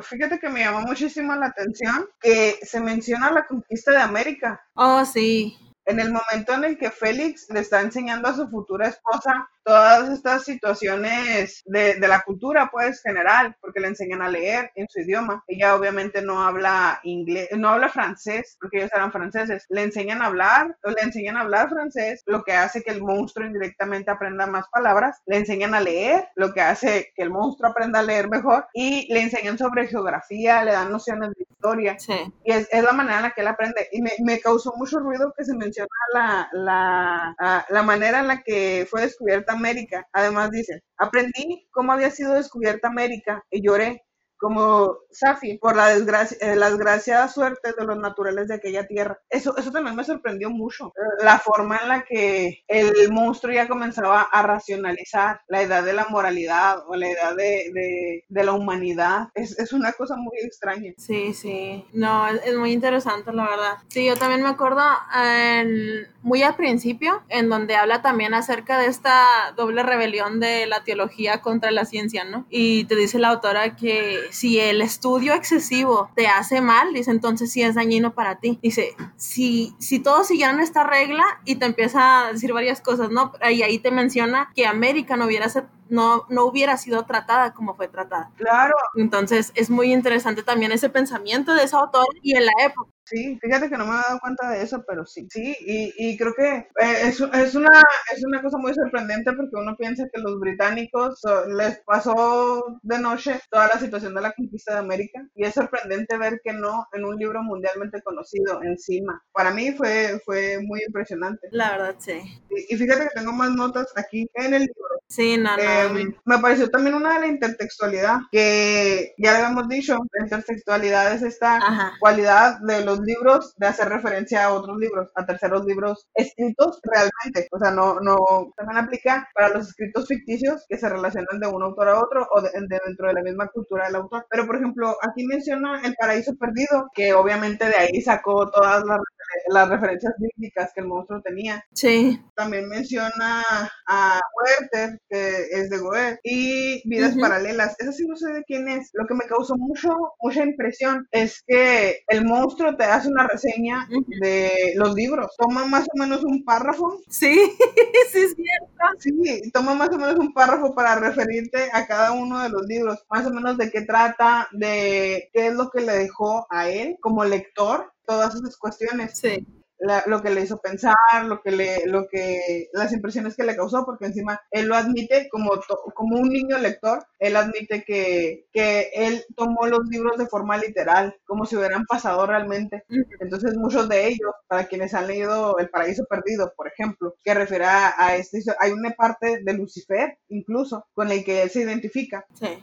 [0.00, 4.60] Fíjate que me llamó muchísimo la atención que se menciona la conquista de América.
[4.74, 5.56] Oh, sí.
[5.88, 10.10] En el momento en el que Félix le está enseñando a su futura esposa todas
[10.10, 15.00] estas situaciones de, de, la cultura, pues, general, porque le enseñan a leer en su
[15.00, 15.44] idioma.
[15.46, 19.64] Ella obviamente no habla inglés, no habla francés, porque ellos eran franceses.
[19.70, 23.46] Le enseñan a hablar, le enseñan a hablar francés, lo que hace que el monstruo
[23.46, 25.20] indirectamente aprenda más palabras.
[25.26, 28.66] Le enseñan a leer, lo que hace que el monstruo aprenda a leer mejor.
[28.74, 31.98] Y le enseñan sobre geografía, le dan nociones de historia.
[31.98, 32.14] Sí.
[32.44, 33.88] Y es, es la manera en la que él aprende.
[33.92, 35.77] Y me, me causó mucho ruido que se menciona
[36.14, 40.06] la, la, la manera en la que fue descubierta América.
[40.12, 44.02] Además dice, aprendí cómo había sido descubierta América y lloré
[44.38, 49.20] como Safi, por la desgracia, eh, la desgraciada suerte de los naturales de aquella tierra.
[49.28, 50.92] Eso, eso también me sorprendió mucho.
[51.22, 56.06] La forma en la que el monstruo ya comenzaba a racionalizar la edad de la
[56.08, 59.28] moralidad o la edad de, de, de la humanidad.
[59.34, 60.92] Es, es, una cosa muy extraña.
[60.96, 61.84] Sí, sí.
[61.92, 63.78] No, es, es, muy interesante, la verdad.
[63.88, 64.82] Sí, yo también me acuerdo
[65.14, 70.84] en, muy al principio, en donde habla también acerca de esta doble rebelión de la
[70.84, 72.46] teología contra la ciencia, ¿no?
[72.50, 77.50] Y te dice la autora que si el estudio excesivo te hace mal, dice, entonces
[77.52, 78.58] sí es dañino para ti.
[78.62, 83.32] Dice, si, si todos siguieran esta regla y te empieza a decir varias cosas, ¿no?
[83.50, 85.48] Y ahí te menciona que América no hubiera
[85.90, 88.30] no, no hubiera sido tratada como fue tratada.
[88.36, 88.74] Claro.
[88.96, 92.90] Entonces es muy interesante también ese pensamiento de ese autor y en la época.
[93.04, 95.26] Sí, fíjate que no me he dado cuenta de eso, pero sí.
[95.30, 96.68] Sí, y, y creo que eh,
[97.04, 97.82] es, es, una,
[98.14, 102.98] es una cosa muy sorprendente porque uno piensa que los británicos so, les pasó de
[102.98, 106.86] noche toda la situación de la conquista de América y es sorprendente ver que no
[106.92, 109.22] en un libro mundialmente conocido encima.
[109.32, 111.48] Para mí fue, fue muy impresionante.
[111.50, 112.20] La verdad, sí.
[112.50, 114.98] Y, y fíjate que tengo más notas aquí en el libro.
[115.08, 115.62] Sí, no, no.
[115.62, 115.77] Eh,
[116.24, 121.22] me pareció también una de la intertextualidad, que ya le habíamos dicho, la intertextualidad es
[121.22, 121.92] esta Ajá.
[122.00, 127.48] cualidad de los libros de hacer referencia a otros libros, a terceros libros escritos realmente.
[127.50, 131.62] O sea, no, no, también aplica para los escritos ficticios que se relacionan de un
[131.62, 134.26] autor a otro o de, de dentro de la misma cultura del autor.
[134.30, 139.00] Pero, por ejemplo, aquí menciona El Paraíso Perdido, que obviamente de ahí sacó todas las,
[139.48, 141.64] las referencias bíblicas que el monstruo tenía.
[141.72, 142.20] Sí.
[142.34, 143.42] También menciona
[143.86, 147.20] a Werther, que es de Goethe, y Vidas uh -huh.
[147.22, 147.76] Paralelas.
[147.78, 148.90] Eso sí no sé de quién es.
[148.92, 153.88] Lo que me causó mucho, mucha impresión es que el monstruo te hace una reseña
[153.90, 154.20] uh -huh.
[154.20, 155.34] de los libros.
[155.38, 157.00] Toma más o menos un párrafo.
[157.08, 157.34] Sí,
[158.12, 158.68] sí es cierto.
[158.98, 163.04] Sí, toma más o menos un párrafo para referirte a cada uno de los libros.
[163.10, 166.96] Más o menos de qué trata, de qué es lo que le dejó a él
[167.00, 169.18] como lector todas esas cuestiones.
[169.18, 169.46] Sí.
[169.80, 173.54] La, lo que le hizo pensar, lo que le, lo que, las impresiones que le
[173.54, 178.46] causó, porque encima él lo admite como, to, como un niño lector, él admite que,
[178.52, 182.82] que él tomó los libros de forma literal, como si hubieran pasado realmente.
[183.20, 187.66] Entonces muchos de ellos, para quienes han leído El Paraíso Perdido, por ejemplo, que refiere
[187.66, 192.26] a, este, hay una parte de Lucifer, incluso, con el que él se identifica.
[192.34, 192.58] Sí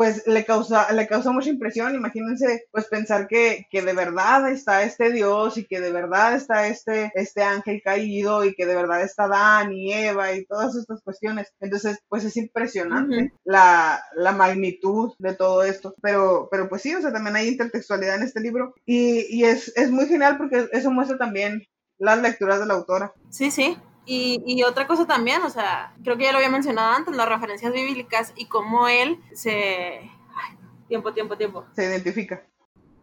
[0.00, 1.94] pues le causa, le causa mucha impresión.
[1.94, 6.68] Imagínense, pues pensar que, que, de verdad está este Dios y que de verdad está
[6.68, 11.02] este, este ángel caído y que de verdad está Adán y Eva y todas estas
[11.02, 11.52] cuestiones.
[11.60, 13.32] Entonces, pues es impresionante uh -huh.
[13.44, 15.94] la, la, magnitud de todo esto.
[16.00, 19.70] Pero, pero pues sí, o sea, también hay intertextualidad en este libro y, y es,
[19.76, 21.62] es muy genial porque eso muestra también
[21.98, 23.12] las lecturas de la autora.
[23.28, 23.76] Sí, sí,
[24.12, 27.28] y, y, otra cosa también, o sea, creo que ya lo había mencionado antes, las
[27.28, 30.00] referencias bíblicas y cómo él se...
[30.34, 30.56] Ay,
[30.88, 31.64] tiempo, tiempo, tiempo.
[31.76, 32.42] Se identifica.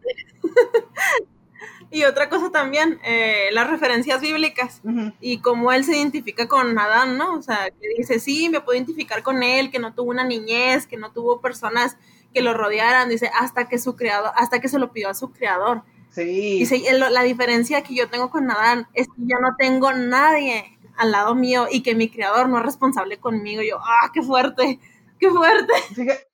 [1.90, 5.14] y otra cosa también, eh, las referencias bíblicas uh -huh.
[5.18, 7.36] y cómo él se identifica con Adán, ¿no?
[7.36, 10.86] O sea, que dice, sí, me puedo identificar con él, que no tuvo una niñez,
[10.86, 11.96] que no tuvo personas
[12.34, 15.32] que lo rodearan, dice, hasta que su creador, hasta que se lo pidió a su
[15.32, 15.84] creador.
[16.10, 16.58] Sí.
[16.58, 21.12] Dice, la diferencia que yo tengo con Adán es que yo no tengo nadie al
[21.12, 23.62] lado mío y que mi creador no es responsable conmigo.
[23.62, 24.78] Yo, ah, qué fuerte,
[25.18, 25.72] qué fuerte.
[25.94, 26.28] Fíjate,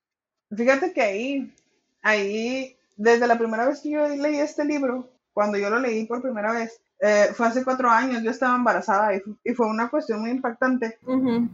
[0.57, 1.55] fíjate que ahí,
[2.03, 6.22] ahí, desde la primera vez que yo leí este libro, cuando yo lo leí por
[6.22, 10.20] primera vez, eh, fue hace cuatro años, yo estaba embarazada y, y fue una cuestión
[10.20, 11.48] muy impactante uh -huh.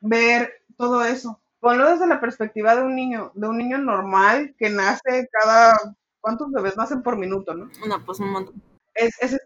[0.00, 1.40] ver todo eso.
[1.60, 5.76] Ponlo desde la perspectiva de un niño, de un niño normal que nace cada,
[6.20, 7.70] ¿cuántos bebés nacen por minuto, no?
[7.86, 8.62] No, pues un montón.
[8.94, 9.40] Es, es,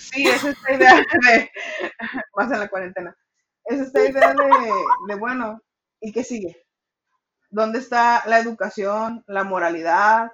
[0.00, 1.50] Sí, es esta idea de,
[2.34, 3.14] más en la cuarentena,
[3.66, 4.48] es esta idea de,
[5.08, 5.60] de, bueno,
[6.00, 6.64] ¿y qué sigue?
[7.50, 10.30] ¿Dónde está la educación, la moralidad,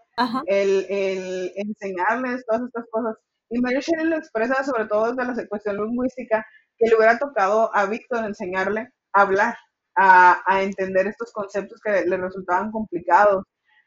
[0.47, 3.17] el, el, enseñarles todas estas cosas?
[3.51, 6.47] Y Mary Shelley lo expresa sobre todo desde la cuestión lingüística,
[6.79, 9.57] que le hubiera tocado a Víctor enseñarle a hablar,
[9.97, 13.45] a, a entender estos conceptos que le resultaban complicados,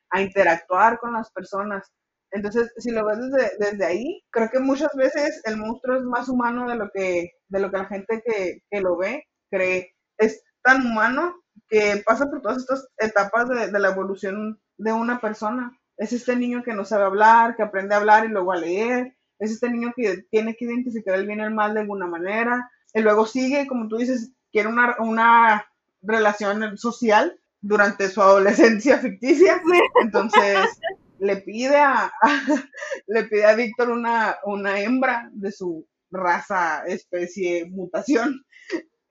[0.10, 1.90] a interactuar con las personas.
[2.32, 6.30] Entonces, si lo ves desde, desde, ahí, creo que muchas veces el monstruo es más
[6.30, 9.96] humano de lo que, de lo que la gente que, que lo ve cree.
[10.18, 11.36] Es tan humano
[11.70, 15.78] que pasa por todas estas etapas de, de, la evolución de una persona.
[15.98, 19.16] Es este niño que no sabe hablar, que aprende a hablar y luego a leer.
[19.40, 22.70] Es este niño que tiene que identificar el bien y el mal de alguna manera.
[22.94, 25.66] Y luego sigue, como tú dices, quiere una, una
[26.02, 29.62] relación social durante su adolescencia ficticia.
[30.02, 30.80] Entonces
[31.20, 32.12] le pide a,
[33.08, 38.44] le pide a Víctor una, una hembra de su raza, especie, mutación.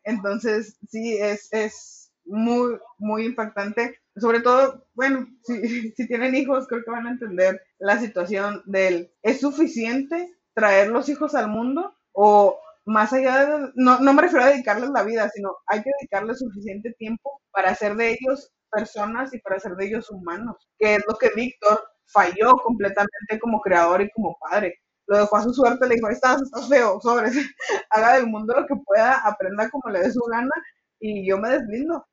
[0.05, 3.99] Entonces, sí, es, es muy, muy impactante.
[4.17, 5.61] Sobre todo, bueno, si,
[5.97, 11.09] si tienen hijos, creo que van a entender la situación del, ¿es suficiente traer los
[11.09, 11.95] hijos al mundo?
[12.13, 15.91] O más allá de, no, no me refiero a dedicarles la vida, sino hay que
[16.01, 20.97] dedicarles suficiente tiempo para hacer de ellos personas y para hacer de ellos humanos, que
[20.97, 24.81] es lo que Víctor falló completamente como creador y como padre.
[25.07, 27.31] Lo dejó a su suerte, le dijo, estás, estás feo, sobre,
[27.91, 30.53] haga del mundo lo que pueda, aprenda como le dé su gana
[31.01, 32.07] y yo me deslindo.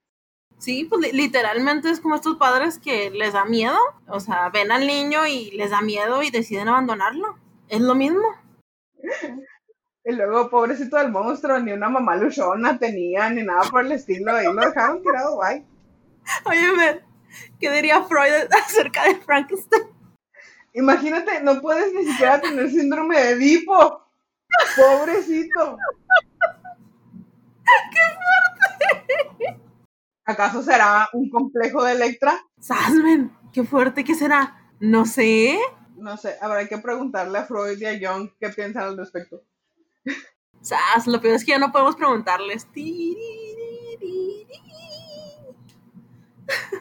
[0.58, 3.78] Sí, pues literalmente es como estos padres que les da miedo,
[4.08, 7.38] o sea, ven al niño y les da miedo y deciden abandonarlo.
[7.68, 8.24] Es lo mismo.
[10.08, 14.40] Y luego, pobrecito del monstruo, ni una mamá luchona tenía, ni nada por el estilo,
[14.40, 15.66] y lo dejaron tirado, bye.
[16.46, 17.02] Oye,
[17.60, 19.84] ¿qué diría Freud acerca de Frankenstein?
[20.74, 24.02] Imagínate, no puedes ni siquiera tener síndrome de Edipo.
[24.76, 25.78] Pobrecito.
[27.91, 28.00] ¡Qué
[28.98, 29.62] fuerte!
[30.26, 32.43] ¿Acaso será un complejo de Electra?
[32.60, 34.60] Sasmen, qué fuerte, ¿qué será?
[34.80, 35.60] No sé.
[35.95, 39.43] No sé, habrá que preguntarle a Freud y a Jung qué piensan al respecto.
[40.62, 42.67] Sas, lo peor es que ya no podemos preguntarles.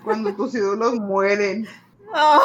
[0.05, 1.67] Cuando tus ídolos mueren.
[2.15, 2.43] Oh,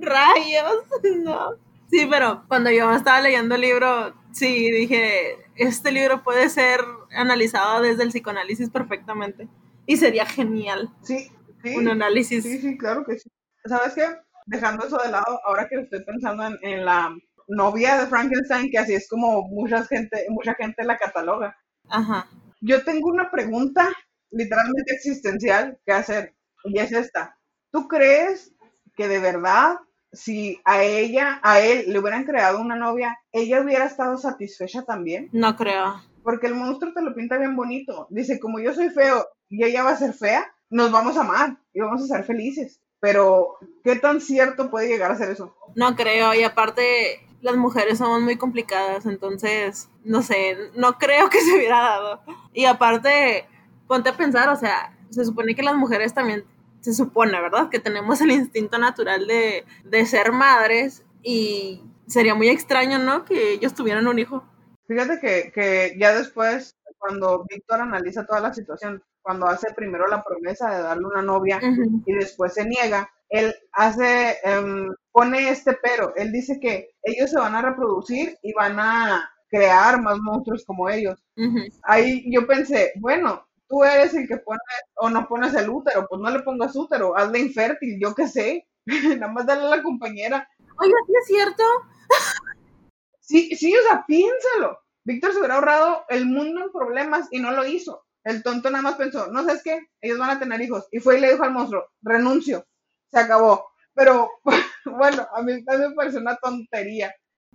[0.00, 0.84] rayos,
[1.24, 1.50] no.
[1.90, 6.80] Sí, pero cuando yo estaba leyendo el libro, sí, dije, este libro puede ser
[7.14, 9.48] analizado desde el psicoanálisis perfectamente.
[9.86, 10.90] Y sería genial.
[11.02, 11.30] Sí,
[11.62, 11.76] sí.
[11.76, 12.42] Un análisis.
[12.42, 13.30] Sí, sí, claro que sí.
[13.66, 14.06] ¿Sabes qué?
[14.46, 17.16] Dejando eso de lado, ahora que estoy pensando en, en la
[17.48, 21.56] novia de Frankenstein, que así es como mucha gente, mucha gente la cataloga.
[21.88, 22.28] Ajá.
[22.60, 23.92] Yo tengo una pregunta
[24.30, 26.34] literalmente existencial que hacer,
[26.66, 27.38] y es esta.
[27.70, 28.54] ¿Tú crees
[28.96, 29.78] que de verdad,
[30.12, 35.28] si a ella, a él le hubieran creado una novia, ella hubiera estado satisfecha también?
[35.32, 36.02] No creo.
[36.22, 38.06] Porque el monstruo te lo pinta bien bonito.
[38.10, 41.58] Dice, como yo soy feo y ella va a ser fea, nos vamos a amar
[41.72, 42.80] y vamos a ser felices.
[42.98, 45.54] Pero, ¿qué tan cierto puede llegar a ser eso?
[45.74, 51.40] No creo, y aparte, las mujeres somos muy complicadas, entonces, no sé, no creo que
[51.40, 52.22] se hubiera dado.
[52.52, 53.46] Y aparte,
[53.86, 56.44] ponte a pensar, o sea, se supone que las mujeres también,
[56.86, 57.68] se supone, ¿verdad?
[57.68, 63.24] Que tenemos el instinto natural de, de ser madres y sería muy extraño, ¿no?
[63.24, 64.44] Que ellos tuvieran un hijo.
[64.86, 70.22] Fíjate que, que ya después, cuando Víctor analiza toda la situación, cuando hace primero la
[70.22, 72.02] promesa de darle una novia uh -huh.
[72.06, 77.40] y después se niega, él hace, um, pone este pero, él dice que ellos se
[77.40, 81.20] van a reproducir y van a crear más monstruos como ellos.
[81.36, 81.80] Uh -huh.
[81.82, 84.58] Ahí yo pensé, bueno, tú eres el que pone
[84.96, 88.68] o no pones el útero, pues no le pongas útero, hazle infértil, yo qué sé,
[88.86, 90.48] nada más dale a la compañera.
[90.78, 91.62] Oye, ¿sí es cierto?
[93.20, 94.78] sí, sí, o sea, piénsalo.
[95.04, 98.04] Víctor se hubiera ahorrado el mundo en problemas y no lo hizo.
[98.24, 100.88] El tonto nada más pensó, no sabes qué, ellos van a tener hijos.
[100.90, 102.66] Y fue y le dijo al monstruo, renuncio,
[103.12, 103.68] se acabó.
[103.94, 104.30] Pero
[104.84, 107.14] bueno, a mí, a mí me parece una tontería.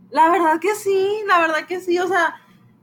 [0.09, 2.35] La verdad que sí, la verdad que sí, o sea,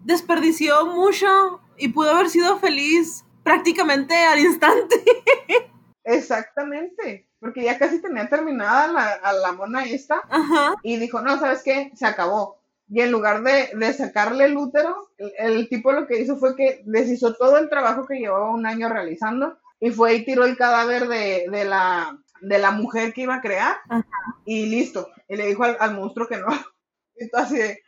[0.05, 4.97] desperdició mucho y pudo haber sido feliz prácticamente al instante.
[6.05, 10.75] Exactamente, porque ya casi tenía terminada la, a la mona esta Ajá.
[10.83, 11.93] y dijo, no, ¿sabes qué?
[11.95, 12.59] Se acabó.
[12.91, 16.57] Y en lugar de, de sacarle el útero, el, el, tipo lo que hizo fue
[16.57, 20.57] que deshizo todo el trabajo que llevaba un año realizando y fue y tiró el
[20.57, 24.07] cadáver de, de la, de la mujer que iba a crear Ajá.
[24.47, 25.11] y listo.
[25.29, 26.47] Y le dijo al, al monstruo que no.
[27.21, 27.83] Y así de,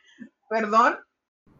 [0.49, 0.99] perdón,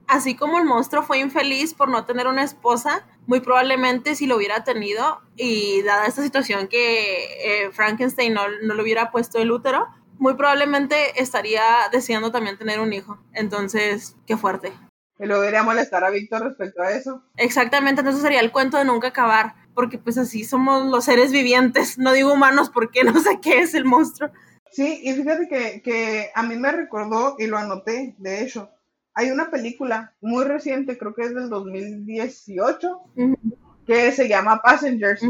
[0.08, 4.36] así como el monstruo fue infeliz por no tener una esposa, muy probablemente si lo
[4.36, 9.52] hubiera tenido y dada esta situación que eh, Frankenstein no, no, le hubiera puesto el
[9.52, 9.88] útero,
[10.18, 13.18] muy probablemente estaría deseando también tener un hijo.
[13.34, 14.72] Entonces, qué fuerte.
[15.20, 17.24] Y luego iría a molestar a Víctor respecto a eso.
[17.38, 21.98] Exactamente, entonces sería el cuento de nunca acabar, porque pues así somos los seres vivientes,
[22.00, 24.32] no digo humanos porque no sé qué es el monstruo.
[24.72, 28.72] Sí, y fíjate que, que a mí me recordó, y lo anoté, de hecho,
[29.14, 33.02] hay una película muy reciente, creo que es del 2018,
[33.86, 35.22] que se llama Passengers.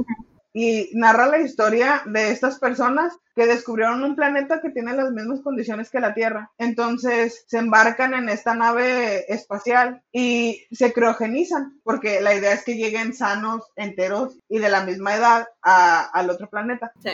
[0.54, 5.39] Y narra la historia de estas personas que descubrieron un planeta que tiene las mismas
[5.39, 6.52] condiciones que la Tierra.
[6.58, 12.76] Entonces se embarcan en esta nave espacial y se criogenizan, porque la idea es que
[12.76, 16.91] lleguen sanos, enteros y de la misma edad al otro planeta.
[17.02, 17.12] Sí.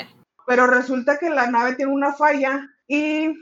[0.47, 3.36] Pero resulta que la nave tiene una falla y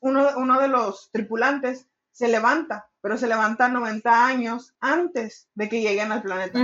[0.00, 1.88] uno, uno de los tripulantes
[2.20, 6.60] se levanta, pero se levanta 90 años antes de que lleguen al planeta.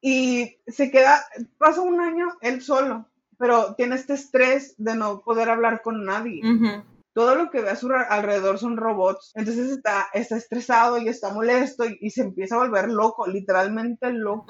[0.00, 1.24] Y se queda,
[1.58, 6.42] pasa un año él solo, pero tiene este estrés de no poder hablar con nadie.
[7.14, 9.30] Todo lo que ve a su alrededor son robots.
[9.36, 14.44] Entonces está, está estresado y está molesto y, se empieza a volver loco, literalmente loco.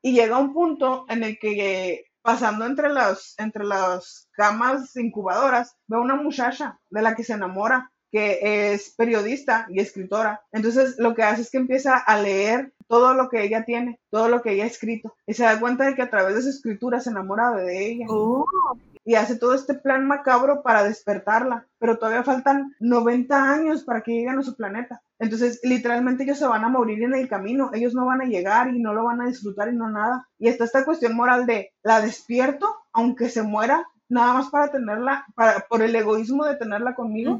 [0.00, 5.96] Y llega un punto en el que pasando entre las, entre las camas incubadoras, ve
[5.96, 10.42] a una muchacha de la que se enamora que es periodista y escritora.
[10.52, 14.28] Entonces lo que hace es que empieza a leer todo lo que ella tiene, todo
[14.28, 15.14] lo que ella ha escrito.
[15.26, 18.06] Y se da cuenta de que a través de su escritura se enamora de ella.
[18.08, 18.44] Oh.
[19.04, 21.68] Y hace todo este plan macabro para despertarla.
[21.78, 25.02] Pero todavía faltan 90 años para que lleguen a su planeta.
[25.20, 27.70] Entonces, literalmente ellos se van a morir en el camino.
[27.72, 30.28] Ellos no van a llegar y no lo van a disfrutar y no nada.
[30.38, 35.26] Y está esta cuestión moral de, la despierto, aunque se muera, nada más para tenerla,
[35.36, 37.38] para, por el egoísmo de tenerla conmigo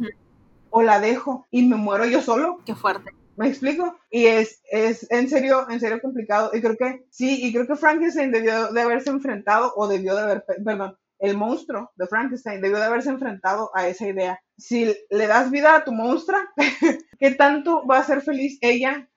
[0.70, 2.59] o la dejo y me muero yo solo.
[2.64, 3.12] Qué fuerte.
[3.37, 3.98] ¿Me explico?
[4.11, 6.50] Y es, es en serio, en serio complicado.
[6.52, 10.22] Y creo que sí, y creo que Frankenstein debió de haberse enfrentado, o debió de
[10.22, 14.40] haber, perdón, el monstruo de Frankenstein debió de haberse enfrentado a esa idea.
[14.59, 16.40] Si le das vida a tu monstrua,
[17.18, 19.09] ¿qué tanto va a ser feliz ella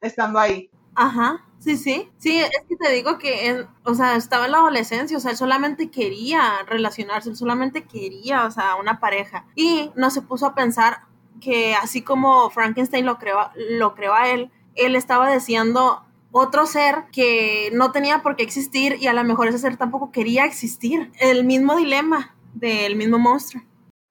[0.00, 0.70] estando ahí?
[0.94, 2.10] Ajá, sí, sí.
[2.18, 5.36] Sí, es que te digo que, o sea, estaba en la adolescencia, o sea, él
[5.36, 9.46] solamente quería relacionarse, él solamente quería, o sea, una pareja.
[9.54, 11.02] Y no se puso a pensar
[11.40, 17.04] que así como Frankenstein lo creó, lo creó a él, él estaba deseando otro ser
[17.12, 21.10] que no tenía por qué existir y a lo mejor ese ser tampoco quería existir.
[21.20, 23.62] El mismo dilema del mismo monstruo.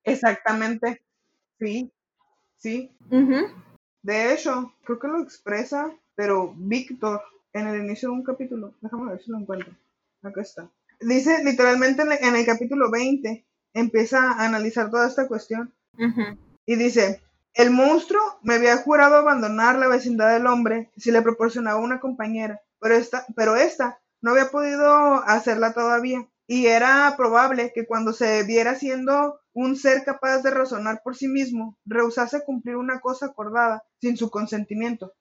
[0.04, 1.02] Exactamente,
[1.60, 1.92] sí,
[2.58, 2.96] sí.
[4.04, 7.22] De hecho, creo que lo expresa pero Víctor,
[7.54, 9.74] en el inicio de un capítulo, déjame ver si lo encuentro.
[10.24, 10.70] Acá está.
[11.00, 15.74] Dice literalmente en el, capítulo 20, empieza a analizar toda esta cuestión.
[16.66, 17.22] Y dice,
[17.54, 22.62] el monstruo me había jurado abandonar la vecindad del hombre si le proporcionaba una compañera,
[22.80, 26.28] pero esta, pero esta no había podido hacerla todavía.
[26.48, 31.28] Y era probable que cuando se viera siendo un ser capaz de razonar por sí
[31.28, 35.14] mismo, rehusase cumplir una cosa acordada sin su consentimiento.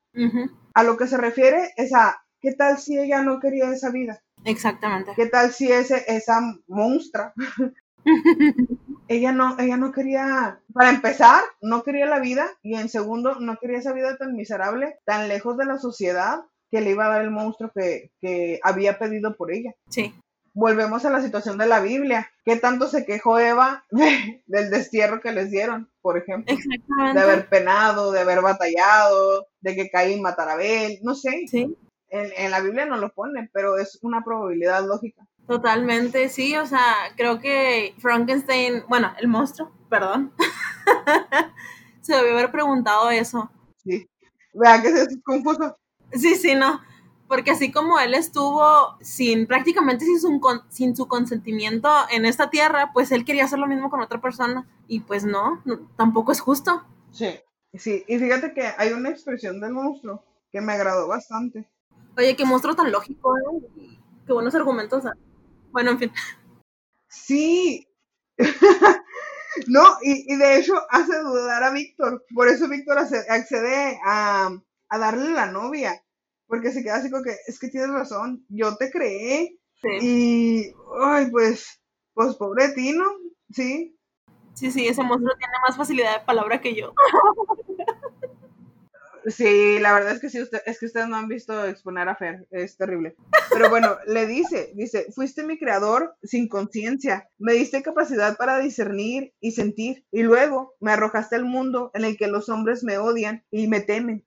[0.75, 4.23] A lo que se refiere es a qué tal si ella no quería esa vida.
[4.45, 5.13] Exactamente.
[5.17, 7.35] ¿Qué tal si ese, esa monstrua
[9.09, 13.59] ella no, ella no quería, para empezar, no quería la vida y en segundo, no
[13.59, 17.23] quería esa vida tan miserable, tan lejos de la sociedad que le iba a dar
[17.23, 19.75] el monstruo que, que había pedido por ella.
[19.89, 20.15] Sí
[20.53, 22.31] volvemos a la situación de la Biblia.
[22.45, 23.85] ¿Qué tanto se quejó Eva
[24.47, 26.53] del destierro que les dieron, por ejemplo?
[26.55, 27.19] Exactamente.
[27.19, 31.47] De haber penado, de haber batallado, de que Caín matara a Abel, no sé.
[31.49, 31.77] Sí.
[32.13, 35.25] En, la Biblia no lo ponen, pero es una probabilidad lógica.
[35.47, 40.33] Totalmente, sí, o sea, creo que Frankenstein, bueno, el monstruo, perdón,
[42.01, 43.49] se debió haber preguntado eso.
[43.77, 44.09] Sí,
[44.55, 45.77] vea que es confuso.
[46.13, 46.81] Sí, sí, no
[47.31, 52.91] porque así como él estuvo sin prácticamente sin su, sin su consentimiento en esta tierra,
[52.93, 55.63] pues él quería hacer lo mismo con otra persona y pues no,
[55.97, 56.85] tampoco es justo.
[57.13, 57.39] Sí,
[57.73, 61.71] sí, y fíjate que hay una expresión del monstruo que me agradó bastante.
[62.19, 63.97] Oye, qué monstruo tan lógico, ¿eh?
[64.27, 65.05] Qué buenos argumentos.
[65.71, 66.13] Bueno, en fin.
[67.07, 67.87] Sí.
[69.69, 72.25] no, y, de hecho hace dudar a Víctor.
[72.35, 74.51] Por eso Víctor accede a,
[74.89, 76.03] a darle la novia
[76.51, 79.57] porque se queda así como que, es que tienes razón, yo te creé.
[80.03, 80.67] Y,
[81.01, 81.81] ay, pues,
[82.13, 83.07] pues pobre de ti, ¿no?
[83.51, 83.97] Sí.
[84.53, 86.93] Sí, sí, ese monstruo tiene más facilidad de palabra que yo.
[89.31, 92.17] Sí, la verdad es que sí, usted, es que ustedes no han visto exponer a
[92.17, 93.17] Fer, es terrible.
[93.51, 99.33] Pero bueno, le dice, dice, fuiste mi creador sin conciencia, me diste capacidad para discernir
[99.41, 103.45] y sentir, y luego me arrojaste al mundo en el que los hombres me odian
[103.51, 104.25] y me temen.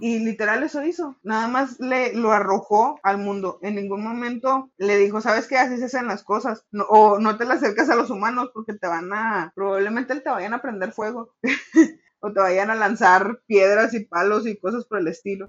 [0.00, 4.96] Y literal eso hizo, nada más le lo arrojó al mundo, en ningún momento le
[4.96, 5.56] dijo, ¿sabes qué?
[5.56, 8.86] Así se hacen las cosas, o no te le acercas a los humanos porque te
[8.86, 11.34] van a, probablemente te vayan a prender fuego.
[12.26, 15.46] o te vayan a lanzar piedras y palos y cosas por el estilo.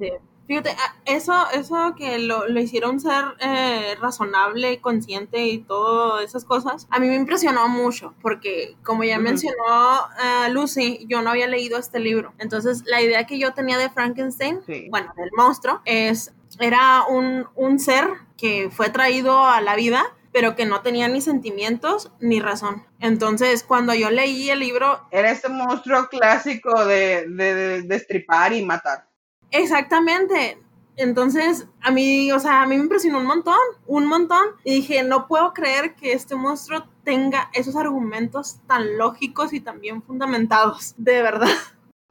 [0.47, 6.87] Fíjate, ah, eso, eso que lo, hicieron ser eh, razonable, consciente y todas esas cosas,
[6.89, 11.77] a mí me impresionó mucho, porque como ya mencionó eh, Lucy, yo no había leído
[11.77, 12.33] este libro.
[12.37, 17.77] Entonces, la idea que yo tenía de Frankenstein, bueno, del monstruo, es, era un, un
[17.79, 18.07] ser
[18.37, 22.85] que fue traído a la vida pero que no tenía ni sentimientos ni razón.
[22.99, 25.07] Entonces, cuando yo leí el libro...
[25.11, 29.07] Era este monstruo clásico de, de, destripar y matar.
[29.51, 30.59] Exactamente.
[30.95, 34.45] Entonces, a mí, o sea, a mí me impresionó un montón, un montón.
[34.63, 39.79] Y dije, no puedo creer que este monstruo tenga esos argumentos tan lógicos y tan
[39.79, 41.47] bien fundamentados, de verdad.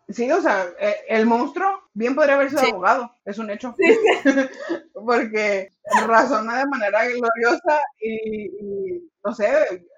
[0.09, 3.75] Sí, o sea, eh, el monstruo bien podría haber sido abogado, es un hecho.
[4.95, 5.71] Porque
[6.07, 9.49] razona de manera gloriosa y, no sé,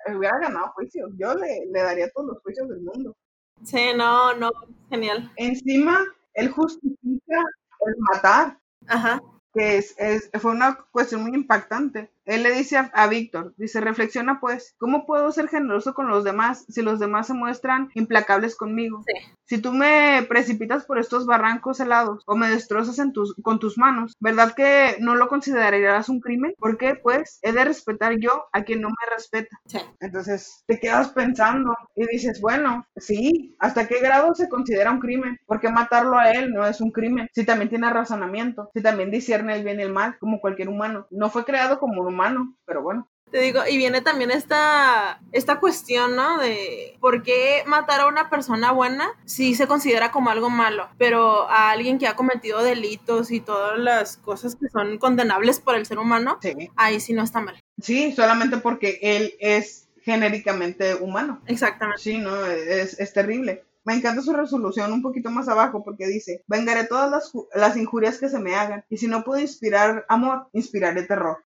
[0.06, 1.10] hubiera ganado juicios.
[1.18, 3.14] Yo le, le, daría todos los juicios del mundo.
[3.62, 4.50] Sí, no, no,
[4.88, 5.30] genial.
[5.36, 6.02] Encima,
[6.34, 7.40] él justifica
[7.86, 8.58] el matar.
[8.86, 9.20] Ajá.
[9.52, 12.10] Que es, es, fue una cuestión muy impactante.
[12.28, 16.66] Él le dice a, Víctor, dice, reflexiona pues, ¿cómo puedo ser generoso con los demás
[16.68, 19.02] si los demás se muestran implacables conmigo?
[19.46, 23.78] Si tú me precipitas por estos barrancos helados o me destrozas en tus, con tus
[23.78, 26.52] manos, ¿verdad que no lo considerarías un crimen?
[26.58, 26.96] ¿Por qué?
[26.96, 29.58] Pues he de respetar yo a quien no me respeta.
[30.00, 35.38] Entonces te quedas pensando y dices, bueno, sí, ¿hasta qué grado se considera un crimen?
[35.46, 37.28] Porque matarlo a él no es un crimen.
[37.32, 41.06] Si también tiene razonamiento, si también discierne el bien y el mal, como cualquier humano.
[41.10, 43.08] No fue creado como un humano, pero bueno.
[43.30, 46.38] Te digo, y viene también esta, esta cuestión, ¿no?
[46.38, 51.48] De por qué matar a una persona buena si se considera como algo malo, pero
[51.50, 55.84] a alguien que ha cometido delitos y todas las cosas que son condenables por el
[55.84, 56.38] ser humano,
[56.76, 57.60] ahí sí no está mal.
[57.82, 61.42] Sí, solamente porque él es genéricamente humano.
[61.46, 62.02] Exactamente.
[62.02, 63.62] Sí, no, es, es terrible.
[63.84, 68.18] Me encanta su resolución un poquito más abajo porque dice, vengaré todas las, las, injurias
[68.18, 71.44] que se me hagan y si no puedo inspirar amor, inspiraré terror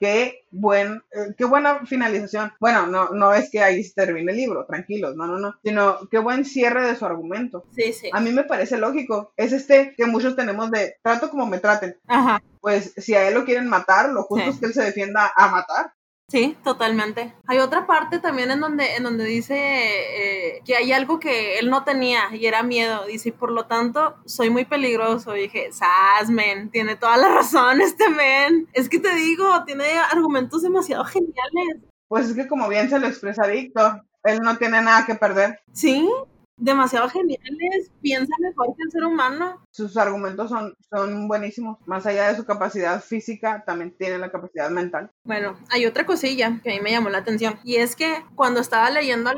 [0.00, 2.52] qué buen, eh, qué buena finalización.
[2.60, 6.08] Bueno, no, no es que ahí se termine el libro, tranquilos, no, no, no, sino
[6.10, 7.64] qué buen cierre de su argumento.
[7.74, 8.10] Sí, sí.
[8.12, 9.32] A mí me parece lógico.
[9.36, 11.96] Es este que muchos tenemos de trato como me traten.
[12.06, 12.42] Ajá.
[12.60, 15.48] Pues si a él lo quieren matar, lo justo es que él se defienda a
[15.48, 15.92] matar.
[16.28, 17.34] Sí, totalmente.
[17.46, 21.70] Hay otra parte también en donde, en donde dice eh, que hay algo que él
[21.70, 23.06] no tenía y era miedo.
[23.06, 25.36] Dice, y por lo tanto, soy muy peligroso.
[25.36, 28.68] Y dije, Sas, men, tiene toda la razón este men.
[28.72, 31.84] Es que te digo, tiene argumentos demasiado geniales.
[32.08, 35.60] Pues es que como bien se lo expresa Víctor, él no tiene nada que perder.
[35.72, 36.08] Sí,
[36.56, 39.64] demasiado geniales, piensa mejor que el ser humano.
[39.70, 41.78] Sus argumentos son, son buenísimos.
[41.86, 45.10] Más allá de su capacidad física, también tiene la capacidad mental.
[45.24, 47.58] Bueno, hay otra cosilla que a mí me llamó la atención.
[47.64, 49.30] Y es que cuando estaba leyendo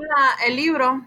[0.47, 1.07] el libro,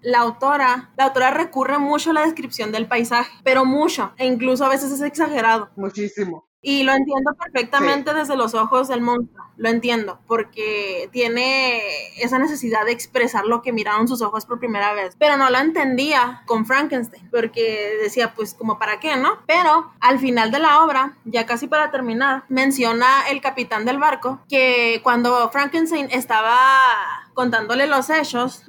[0.00, 4.64] la autora, la autora recurre mucho a la descripción del paisaje, pero mucho, e incluso
[4.64, 5.70] a veces es exagerado.
[5.76, 6.48] Muchísimo.
[6.66, 11.82] Y lo entiendo perfectamente desde los ojos del monstruo, lo entiendo, porque tiene
[12.16, 15.60] esa necesidad de expresar lo que miraron sus ojos por primera vez, pero no la
[15.60, 19.40] entendía con Frankenstein, porque decía, pues como para qué, ¿no?
[19.46, 24.40] Pero al final de la obra, ya casi para terminar, menciona el capitán del barco
[24.48, 28.62] que cuando Frankenstein estaba contándole los hechos,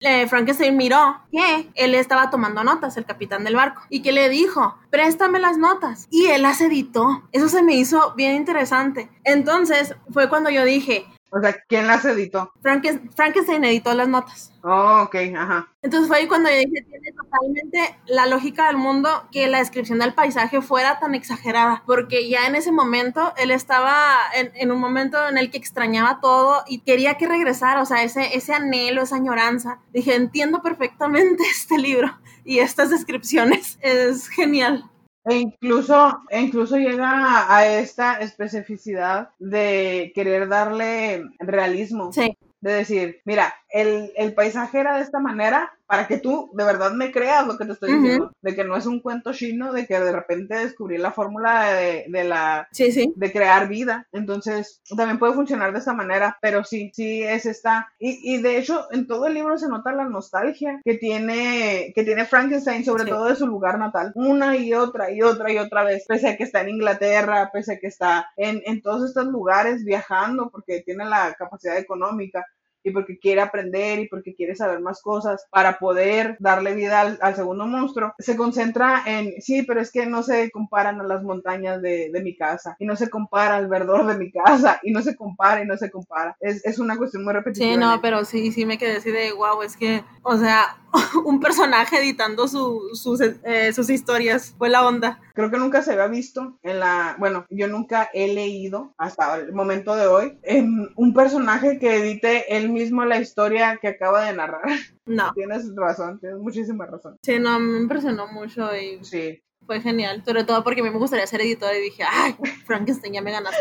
[0.00, 4.28] eh, Frankenstein miró que él estaba tomando notas, el capitán del barco, y que le
[4.28, 6.06] dijo, préstame las notas.
[6.10, 7.22] Y él las editó.
[7.32, 9.10] Eso se me hizo bien interesante.
[9.24, 12.52] Entonces fue cuando yo dije, o sea, ¿quién las editó?
[12.62, 14.52] Frankenstein editó las notas.
[14.62, 15.68] Oh, ok, ajá.
[15.82, 19.98] Entonces fue ahí cuando yo dije, tiene totalmente la lógica del mundo que la descripción
[19.98, 25.28] del paisaje fuera tan exagerada, porque ya en ese momento él estaba en, un momento
[25.28, 29.16] en el que extrañaba todo y quería que regresara, o sea, ese, ese anhelo, esa
[29.16, 29.80] añoranza.
[29.92, 34.90] Dije, entiendo perfectamente este libro y estas descripciones, es genial.
[35.28, 42.12] E incluso, e incluso llega a esta especificidad de querer darle realismo.
[42.12, 42.38] Sí.
[42.60, 46.90] De decir, mira, el, el paisaje era de esta manera para que tú de verdad
[46.92, 49.86] me creas lo que te estoy diciendo, de que no es un cuento chino, de
[49.86, 53.12] que de repente descubrí la fórmula de, de la Sí, sí.
[53.14, 54.04] de crear vida.
[54.10, 57.88] Entonces, también puede funcionar de esa manera, pero sí, sí es esta.
[58.00, 62.02] Y, y de hecho, en todo el libro se nota la nostalgia que tiene, que
[62.02, 63.10] tiene Frankenstein, sobre Sí.
[63.10, 66.36] todo de su lugar natal, una y otra y otra y otra vez, pese a
[66.36, 70.80] que está en Inglaterra, pese a que está en, en todos estos lugares viajando, porque
[70.84, 72.44] tiene la capacidad económica
[72.86, 77.18] y porque quiere aprender y porque quiere saber más cosas para poder darle vida al,
[77.20, 81.22] al segundo monstruo, se concentra en, sí, pero es que no se comparan a las
[81.22, 84.92] montañas de, de mi casa y no se compara al verdor de mi casa y
[84.92, 86.36] no se compara y no se compara.
[86.40, 87.72] Es, es una cuestión muy repetitiva.
[87.72, 90.76] Sí, no, pero sí, sí me quedé así de wow, es que, o sea,
[91.24, 95.20] un personaje editando su- sus, eh, sus historias, fue la onda.
[95.34, 99.52] Creo que nunca se había visto en la, bueno, yo nunca he leído hasta el
[99.52, 104.32] momento de hoy en un personaje que edite él mismo la historia que acaba de
[104.34, 104.62] narrar.
[105.06, 107.16] No, Tienes razón, tienes muchísima razón.
[107.22, 109.42] sí, no, me impresionó mucho y Sí.
[109.66, 113.14] fue genial, sobre todo porque a mí me gustaría ser editora y dije, ay, Frankenstein,
[113.14, 113.58] ya me ganaste.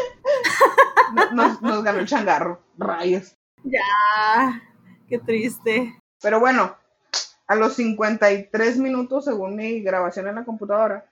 [1.13, 3.35] No- Nos, nos ganó el changarro, rayos.
[3.63, 4.61] Ya,
[5.07, 5.93] qué triste.
[6.21, 6.75] Pero bueno,
[7.47, 11.05] a los 53 minutos, según mi grabación en la computadora,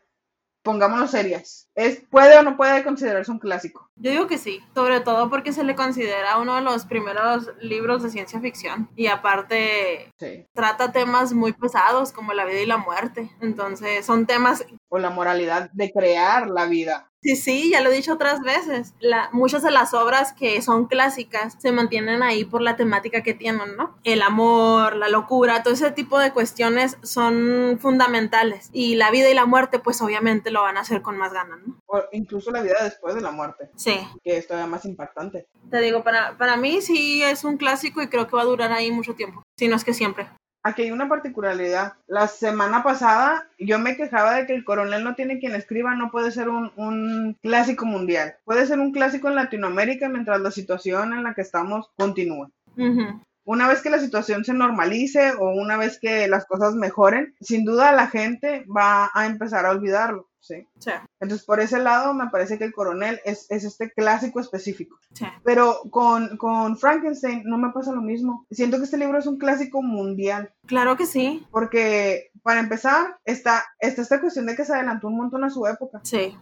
[0.64, 1.68] pongámonos serias.
[1.76, 3.90] ¿Es, ¿Puede o no puede considerarse un clásico?
[3.96, 8.02] Yo digo que sí, sobre todo porque se le considera uno de los primeros libros
[8.04, 10.46] de ciencia ficción y aparte Sí.
[10.54, 13.30] trata temas muy pesados como la vida y la muerte.
[13.40, 17.10] Entonces son temas, O la moralidad de crear la vida.
[17.22, 20.88] sí, sí, ya lo he dicho otras veces, la, muchas de las obras que son
[20.88, 23.98] clásicas se mantienen ahí por la temática que tienen, ¿no?
[24.04, 29.34] El amor, la locura, todo ese tipo de cuestiones son fundamentales y la vida y
[29.34, 31.76] la muerte pues obviamente lo van a hacer con más ganas, ¿no?
[31.96, 35.46] O incluso la vida después de la muerte, Sí, que es todavía más impactante.
[35.70, 38.72] te digo, para, para mí sí es un clásico y creo que va a durar
[38.72, 40.28] ahí mucho tiempo, si no es que siempre.
[40.66, 41.94] Aquí hay una particularidad.
[42.08, 46.10] La semana pasada yo me quejaba de que el coronel no tiene quien escriba, no
[46.10, 48.38] puede ser un, un clásico mundial.
[48.46, 52.50] Puede ser un clásico en Latinoamérica mientras la situación en la que estamos continúe.
[52.78, 53.22] Ujú.
[53.46, 57.66] Una vez que la situación se normalice o una vez que las cosas mejoren, sin
[57.66, 60.66] duda la gente va a empezar a olvidarlo, ¿sí?
[60.80, 64.98] Sí, Entonces, por ese lado, me parece que el coronel es, es este clásico específico.
[65.14, 65.26] sí.
[65.44, 68.46] Pero con, con Frankenstein no me pasa lo mismo.
[68.52, 70.54] Siento que este libro es un clásico mundial.
[70.66, 75.18] Claro que sí, Porque, para empezar, está, está esta cuestión de que se adelantó un
[75.18, 76.00] montón a su época.
[76.04, 76.38] sí,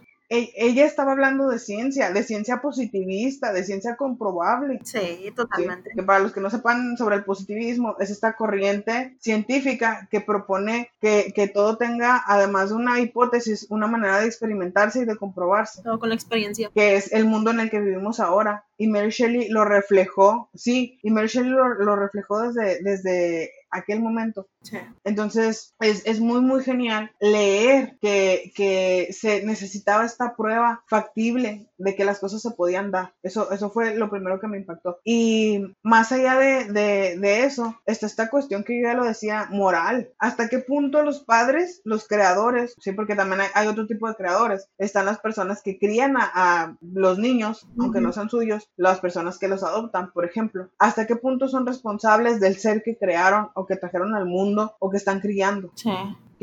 [0.56, 4.80] ella estaba hablando de ciencia, de ciencia positivista, de ciencia comprobable.
[4.84, 5.30] sí, ¿sí?
[5.30, 5.90] totalmente.
[5.94, 10.90] Que para los que no sepan sobre el positivismo, es esta corriente científica que propone
[11.00, 15.82] que, que todo tenga, además de una hipótesis, una manera de experimentarse y de comprobarse,
[15.82, 16.70] Todo con la experiencia.
[16.74, 18.64] que es el mundo en el que vivimos ahora.
[18.78, 24.00] Y Mary Shelley lo reflejó, sí, y Mary Shelley lo, lo reflejó desde, desde aquel
[24.00, 24.46] momento.
[24.62, 31.66] Sí, Entonces, es, es muy, muy genial leer que, que se necesitaba esta prueba factible
[31.78, 33.12] de que las cosas se podían dar.
[33.22, 34.98] Eso, eso fue lo primero que me impactó.
[35.04, 39.48] Y más allá de, de, de eso, está esta cuestión que yo ya lo decía,
[39.50, 40.10] moral.
[40.18, 44.14] ¿Hasta qué punto los padres, los creadores, sí, porque también hay, hay otro tipo de
[44.14, 49.00] creadores, están las personas que crían a, a los niños, aunque no sean suyos, las
[49.00, 50.70] personas que los adoptan, por ejemplo.
[50.78, 54.90] ¿Hasta qué punto son responsables del ser que crearon o que trajeron al mundo o
[54.90, 55.70] que están criando?
[55.74, 55.90] sí,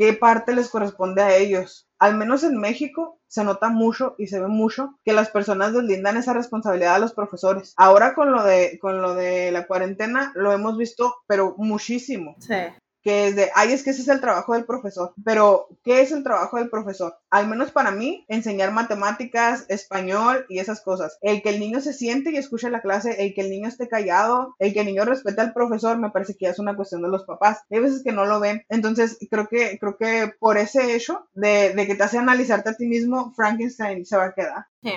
[0.00, 1.86] ¿Qué parte les corresponde a ellos?
[1.98, 6.16] Al menos en México se nota mucho y se ve mucho que las personas deslindan
[6.16, 7.74] esa responsabilidad a los profesores.
[7.76, 12.54] Ahora con lo de con lo de la cuarentena lo hemos visto, pero muchísimo sí.
[13.02, 15.14] Que es de, ay, es que ese es el trabajo del profesor.
[15.24, 17.16] Pero, ¿qué es el trabajo del profesor?
[17.30, 21.18] Al menos para mí, enseñar matemáticas, español y esas cosas.
[21.20, 23.88] El que el niño se siente y escuche la clase, el que el niño esté
[23.88, 27.02] callado, el que el niño respete al profesor, me parece que ya es una cuestión
[27.02, 27.60] de los papás.
[27.70, 28.64] Hay veces que no lo ven.
[28.68, 32.74] Entonces, creo que, creo que por ese hecho de, de que te hace analizarte a
[32.74, 34.66] ti mismo, Frankenstein se va a quedar.
[34.82, 34.92] Sí.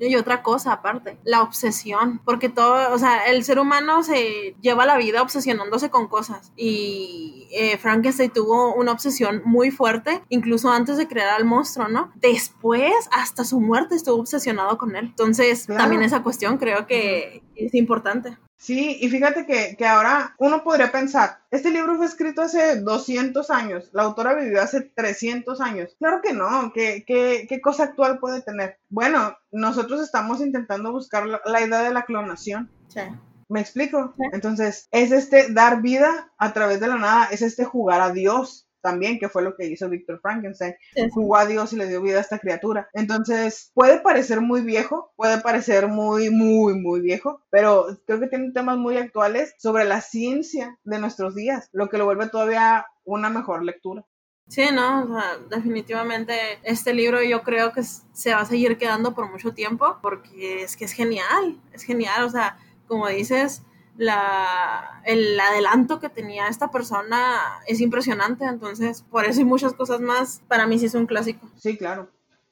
[0.00, 4.86] Y otra cosa aparte, la obsesión, porque todo, o sea, el ser humano se lleva
[4.86, 10.96] la vida obsesionándose con cosas y eh, Frankenstein tuvo una obsesión muy fuerte, incluso antes
[10.96, 12.12] de crear al monstruo, ¿no?
[12.16, 15.06] Después, hasta su muerte, estuvo obsesionado con él.
[15.06, 15.82] Entonces, Claro.
[15.82, 18.36] también esa cuestión creo que es importante.
[18.58, 23.50] Sí, y fíjate que, que ahora uno podría pensar, este libro fue escrito hace 200
[23.50, 25.94] años, la autora vivió hace 300 años.
[26.00, 28.78] Claro que no, ¿qué, qué, qué cosa actual puede tener?
[28.88, 32.68] Bueno, nosotros estamos intentando buscar la, la idea de la clonación.
[32.88, 33.00] Sí.
[33.48, 34.12] ¿Me explico?
[34.16, 34.24] Sí.
[34.32, 38.67] Entonces, es este dar vida a través de la nada, es este jugar a Dios
[38.88, 40.74] también, que fue lo que hizo Víctor Frankenstein.
[41.12, 42.88] Jugó a Dios y le dio vida a esta criatura.
[42.94, 48.52] Entonces, puede parecer muy viejo, puede parecer muy, muy, muy viejo, pero creo que tiene
[48.52, 53.28] temas muy actuales sobre la ciencia de nuestros días, lo que lo vuelve todavía una
[53.28, 54.04] mejor lectura.
[54.48, 56.32] Sí, no, o sea, definitivamente
[56.62, 60.74] este libro yo creo que se va a seguir quedando por mucho tiempo porque es
[60.74, 63.62] que es genial, es genial, o sea, como dices,
[63.98, 70.00] la, el adelanto que tenía esta persona es impresionante, entonces por eso y muchas cosas
[70.00, 71.50] más, para mí sí es un clásico.
[71.56, 72.08] Sí, claro.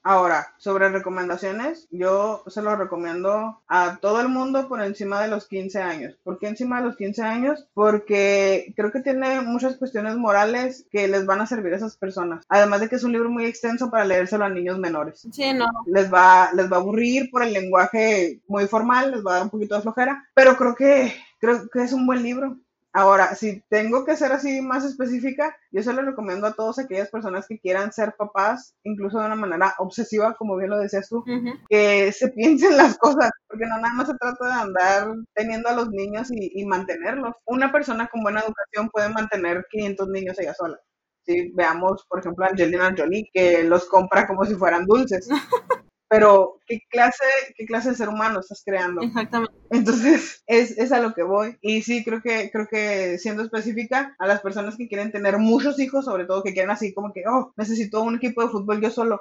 [0.09, 5.49] Ahora, sobre recomendaciones, yo se lo recomiendo a todo el mundo por encima de los
[5.49, 6.17] 15 años.
[6.23, 7.67] ¿Por qué encima de los 15 años?
[7.75, 12.45] Porque creo que tiene muchas cuestiones morales que les van a servir a esas personas.
[12.49, 15.27] Además de que es un libro muy extenso para leérselo a niños menores.
[15.33, 15.67] Sí, no.
[15.87, 19.43] Les va, les va a aburrir por el lenguaje muy formal, les va a dar
[19.43, 21.13] un poquito de flojera, pero creo que,
[21.47, 22.59] creo que es un buen libro.
[22.93, 27.11] Ahora, si tengo que ser así más específica, yo se lo recomiendo a todas aquellas
[27.11, 31.23] personas que quieran ser papás, incluso de una manera obsesiva, como bien lo decías tú,
[31.69, 35.75] que se piensen las cosas, porque no nada más se trata de andar teniendo a
[35.75, 37.35] los niños y, y mantenerlos.
[37.45, 40.81] Una persona con buena educación puede mantener 500 niños ella sola.
[41.27, 45.29] Si veamos, por ejemplo, a Angelina Jolie, que los compra como si fueran dulces.
[46.09, 47.25] pero ¿qué clase,
[47.57, 49.03] qué clase de ser humano estás creando?
[49.03, 49.55] Exactamente.
[49.71, 51.57] Entonces, es, es, a lo que voy.
[51.61, 55.79] Y sí, creo que, creo que siendo específica, a las personas que quieren tener muchos
[55.81, 58.91] hijos, sobre todo que quieren así como que, oh, necesito un equipo de fútbol yo
[58.91, 59.21] solo.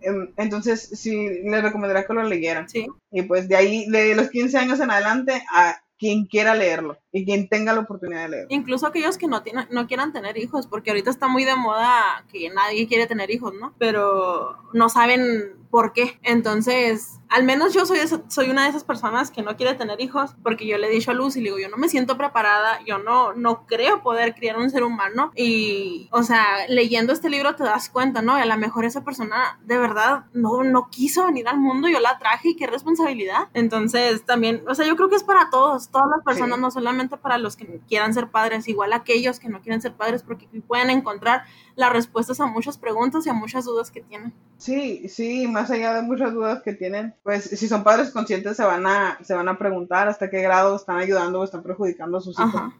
[0.00, 2.68] Em, entonces, sí, les recomendaría que lo leyeran.
[2.68, 2.86] Sí.
[3.10, 7.24] Y pues de ahí, de los 15 años en adelante, a quien quiera leerlo y
[7.24, 8.48] quien tenga la oportunidad de leerlo.
[8.50, 12.24] Incluso aquellos que no, tienen, no quieran tener hijos, porque ahorita está muy de moda
[12.30, 13.72] que nadie quiere tener hijos, ¿no?
[13.78, 16.18] Pero no saben por qué.
[16.22, 17.98] Entonces, al menos yo soy,
[18.28, 21.10] soy una de esas personas que no quiere tener hijos porque yo le he dicho
[21.10, 24.34] a Luz y le digo, yo no me siento preparada, yo no, no creo poder
[24.36, 25.32] criar un ser humano.
[25.34, 28.34] Y, o sea, leyendo este libro te das cuenta, ¿no?
[28.34, 32.18] A lo mejor esa persona de verdad no, no quiso venir al mundo, yo la
[32.18, 33.48] traje y qué responsabilidad.
[33.52, 37.03] Entonces, también, o sea, yo creo que es para todos, todas las personas, no solamente
[37.08, 40.90] para los que quieran ser padres, igual aquellos que no quieren ser padres porque pueden
[40.90, 41.42] encontrar
[41.76, 44.32] las respuestas a muchas preguntas y a muchas dudas que tienen.
[44.58, 48.64] Sí, sí, más allá de muchas dudas que tienen, pues si son padres conscientes se
[48.64, 52.20] van a, se van a preguntar hasta qué grado están ayudando o están perjudicando a
[52.20, 52.72] sus hijos.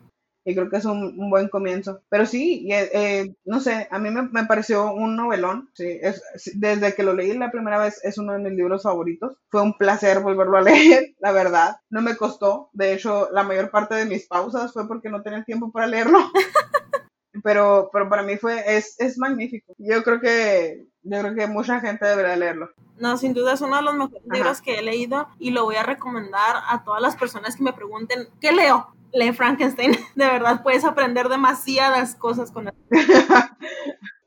[0.45, 2.03] Y creo que es un, buen comienzo.
[2.09, 5.71] Pero sí, eh, eh, no sé, a mí me, pareció un novelón.
[5.73, 6.23] Sí, es,
[6.55, 9.37] desde que lo leí la primera vez es uno de mis libros favoritos.
[9.49, 11.77] Fue un placer volverlo a leer, la verdad.
[11.89, 12.69] No me costó.
[12.73, 16.19] De hecho, la mayor parte de mis pausas fue porque no tenía tiempo para leerlo.
[17.43, 19.75] pero, pero para mí fue, es, es magnífico.
[19.79, 22.71] Yo creo que, yo creo que mucha gente debería leerlo.
[22.99, 25.77] No, sin duda es uno de los mejores libros que he leído y lo voy
[25.77, 28.95] a recomendar a todas las personas que me pregunten, ¿qué leo?
[29.15, 29.93] Lee Frankenstein.
[30.15, 32.75] De verdad puedes aprender demasiadas cosas con él.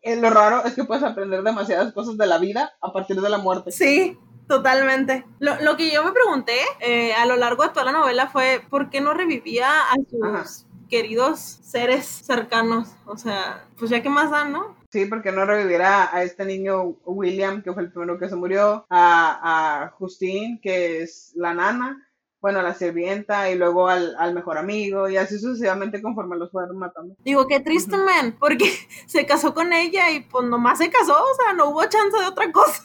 [0.03, 3.27] Eh, lo raro es que puedes aprender demasiadas cosas de la vida a partir de
[3.27, 3.73] la muerte.
[3.73, 4.17] Sí,
[4.47, 5.25] Totalmente.
[5.39, 8.61] Lo, lo, que yo me pregunté eh, a lo largo de toda la novela fue
[8.69, 12.95] por qué no revivía a sus queridos seres cercanos.
[13.05, 14.77] O sea, pues ya que más dan, ¿no?
[14.89, 18.85] Sí, porque no revivirá a este niño William, que fue el primero que se murió,
[18.89, 22.06] a, a Justine, que es la nana,
[22.47, 26.49] bueno, a la sirvienta y luego al, al, mejor amigo y así sucesivamente conforme los
[26.49, 27.13] fueron matando.
[27.19, 28.71] Digo, qué triste, man, porque
[29.05, 32.25] se casó con ella y pues nomás se casó, o sea, no hubo chance de
[32.25, 32.81] otra cosa.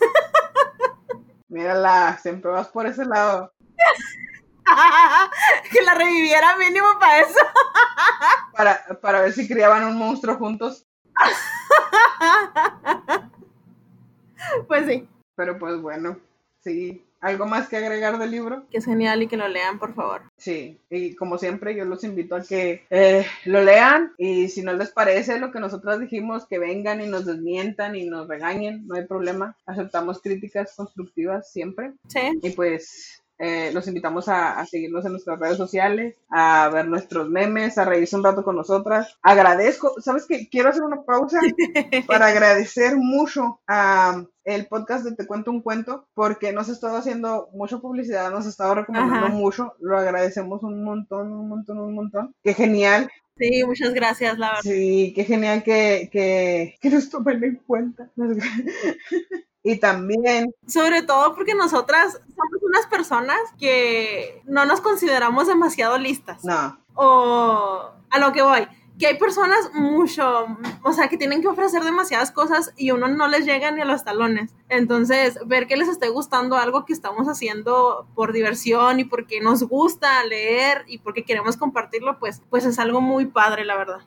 [1.49, 3.53] Mírala, siempre vas por ese lado.
[5.71, 7.39] que la reviviera mínimo para eso.
[8.57, 10.89] para, para ver si criaban un monstruo juntos.
[14.67, 15.09] pues sí.
[15.37, 16.19] Pero pues bueno,
[16.65, 17.07] sí.
[17.23, 18.67] ¿Algo más que agregar del libro?
[18.69, 20.23] Que es genial y que lo lean, por favor.
[20.37, 24.73] Sí, y como siempre yo los invito a que eh, lo lean y si no
[24.73, 28.97] les parece lo que nosotros dijimos, que vengan y nos desmientan y nos regañen, no
[28.97, 29.57] hay problema.
[29.67, 31.93] Aceptamos críticas constructivas siempre.
[32.09, 32.41] Sí.
[32.43, 37.77] Y pues eh, los invitamos a, seguirnos en nuestras redes sociales, a ver nuestros memes,
[37.77, 39.19] a reírse un rato con nosotras.
[39.21, 40.49] Agradezco, ¿sabes qué?
[40.49, 41.41] Quiero hacer una pausa
[42.07, 46.97] para agradecer mucho a el podcast de Te Cuento un Cuento, porque nos ha estado
[46.97, 51.95] haciendo mucha publicidad, nos ha estado recomendando mucho, lo agradecemos un montón, un montón, un
[51.95, 52.37] montón.
[52.45, 53.11] Qué genial.
[53.37, 54.63] Sí, muchas gracias, la verdad.
[54.63, 58.09] Sí, qué genial que, que, que nos tomen en cuenta.
[59.63, 60.55] Y también...
[60.67, 66.45] Sobre todo porque nosotras somos unas personas que no nos consideramos demasiado listas.
[66.45, 66.79] No.
[66.95, 70.47] O a lo que voy, que hay personas mucho,
[70.83, 73.85] o sea, que tienen que ofrecer demasiadas cosas y uno no les llega ni a
[73.85, 74.55] los talones.
[74.69, 79.63] Entonces, ver que les esté gustando algo que estamos haciendo por diversión y porque nos
[79.65, 84.03] gusta leer y porque queremos compartirlo, pues, pues es algo muy padre, la verdad.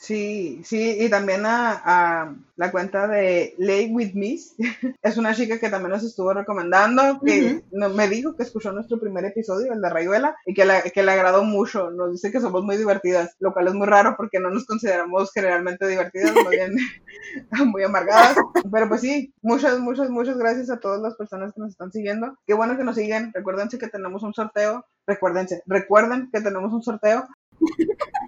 [0.00, 4.36] Sí, sí, y también a, a la cuenta de Lay With Me.
[5.02, 9.00] es una chica que también nos estuvo recomendando, que no- me dijo que escuchó nuestro
[9.00, 11.90] primer episodio, el de Rayuela, y que, la- que le agradó mucho.
[11.90, 15.32] Nos dice que somos muy divertidas, lo cual es muy raro porque no nos consideramos
[15.32, 16.76] generalmente divertidas, más bien
[17.66, 18.36] muy amargadas.
[18.70, 22.38] Pero pues sí, muchas, muchas, muchas gracias a todas las personas que nos están siguiendo.
[22.46, 23.32] Qué bueno que nos siguen.
[23.34, 24.84] Recuérdense que tenemos un sorteo.
[25.08, 27.26] Recuérdense, recuerden que tenemos un sorteo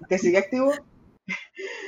[0.09, 0.73] que sigue activo.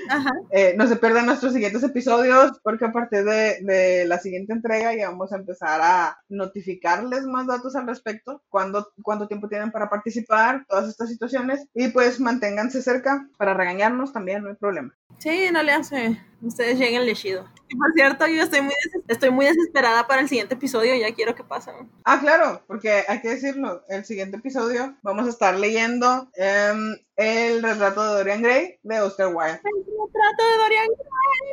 [0.09, 0.31] Ajá.
[0.51, 4.95] Eh, no se pierdan nuestros siguientes episodios porque a partir de, de la siguiente entrega
[4.95, 9.89] ya vamos a empezar a notificarles más datos al respecto, cuándo, cuánto tiempo tienen para
[9.89, 14.93] participar, todas estas situaciones y pues manténganse cerca para regañarnos también, no hay problema.
[15.19, 16.19] Sí, no le hace.
[16.41, 17.45] Ustedes lleguen lechido.
[17.77, 18.73] Por cierto, yo estoy muy,
[19.07, 20.95] estoy muy desesperada para el siguiente episodio.
[20.95, 21.71] Ya quiero que pase.
[22.05, 27.61] Ah, claro, porque hay que decirlo, el siguiente episodio vamos a estar leyendo em, el
[27.63, 29.61] retrato de Dorian Gray de Oscar Wilde.
[29.63, 30.87] El retrato de Dorian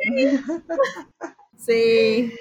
[0.07, 1.35] Gray.
[1.57, 2.33] Sí.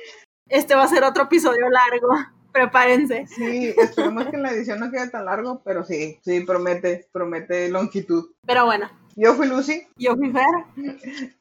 [0.49, 2.09] Este va a ser otro episodio largo.
[2.53, 3.27] Prepárense.
[3.29, 8.33] Sí, esperemos que la edición no quede tan largo, pero sí, sí, promete, promete longitud.
[8.45, 10.45] Pero bueno, Yo fui Lucy, yo fui Fer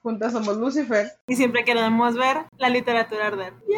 [0.02, 1.12] juntas somos Lucifer.
[1.28, 3.54] y siempre queremos ver la literatura arder.
[3.68, 3.78] ¡Yeah!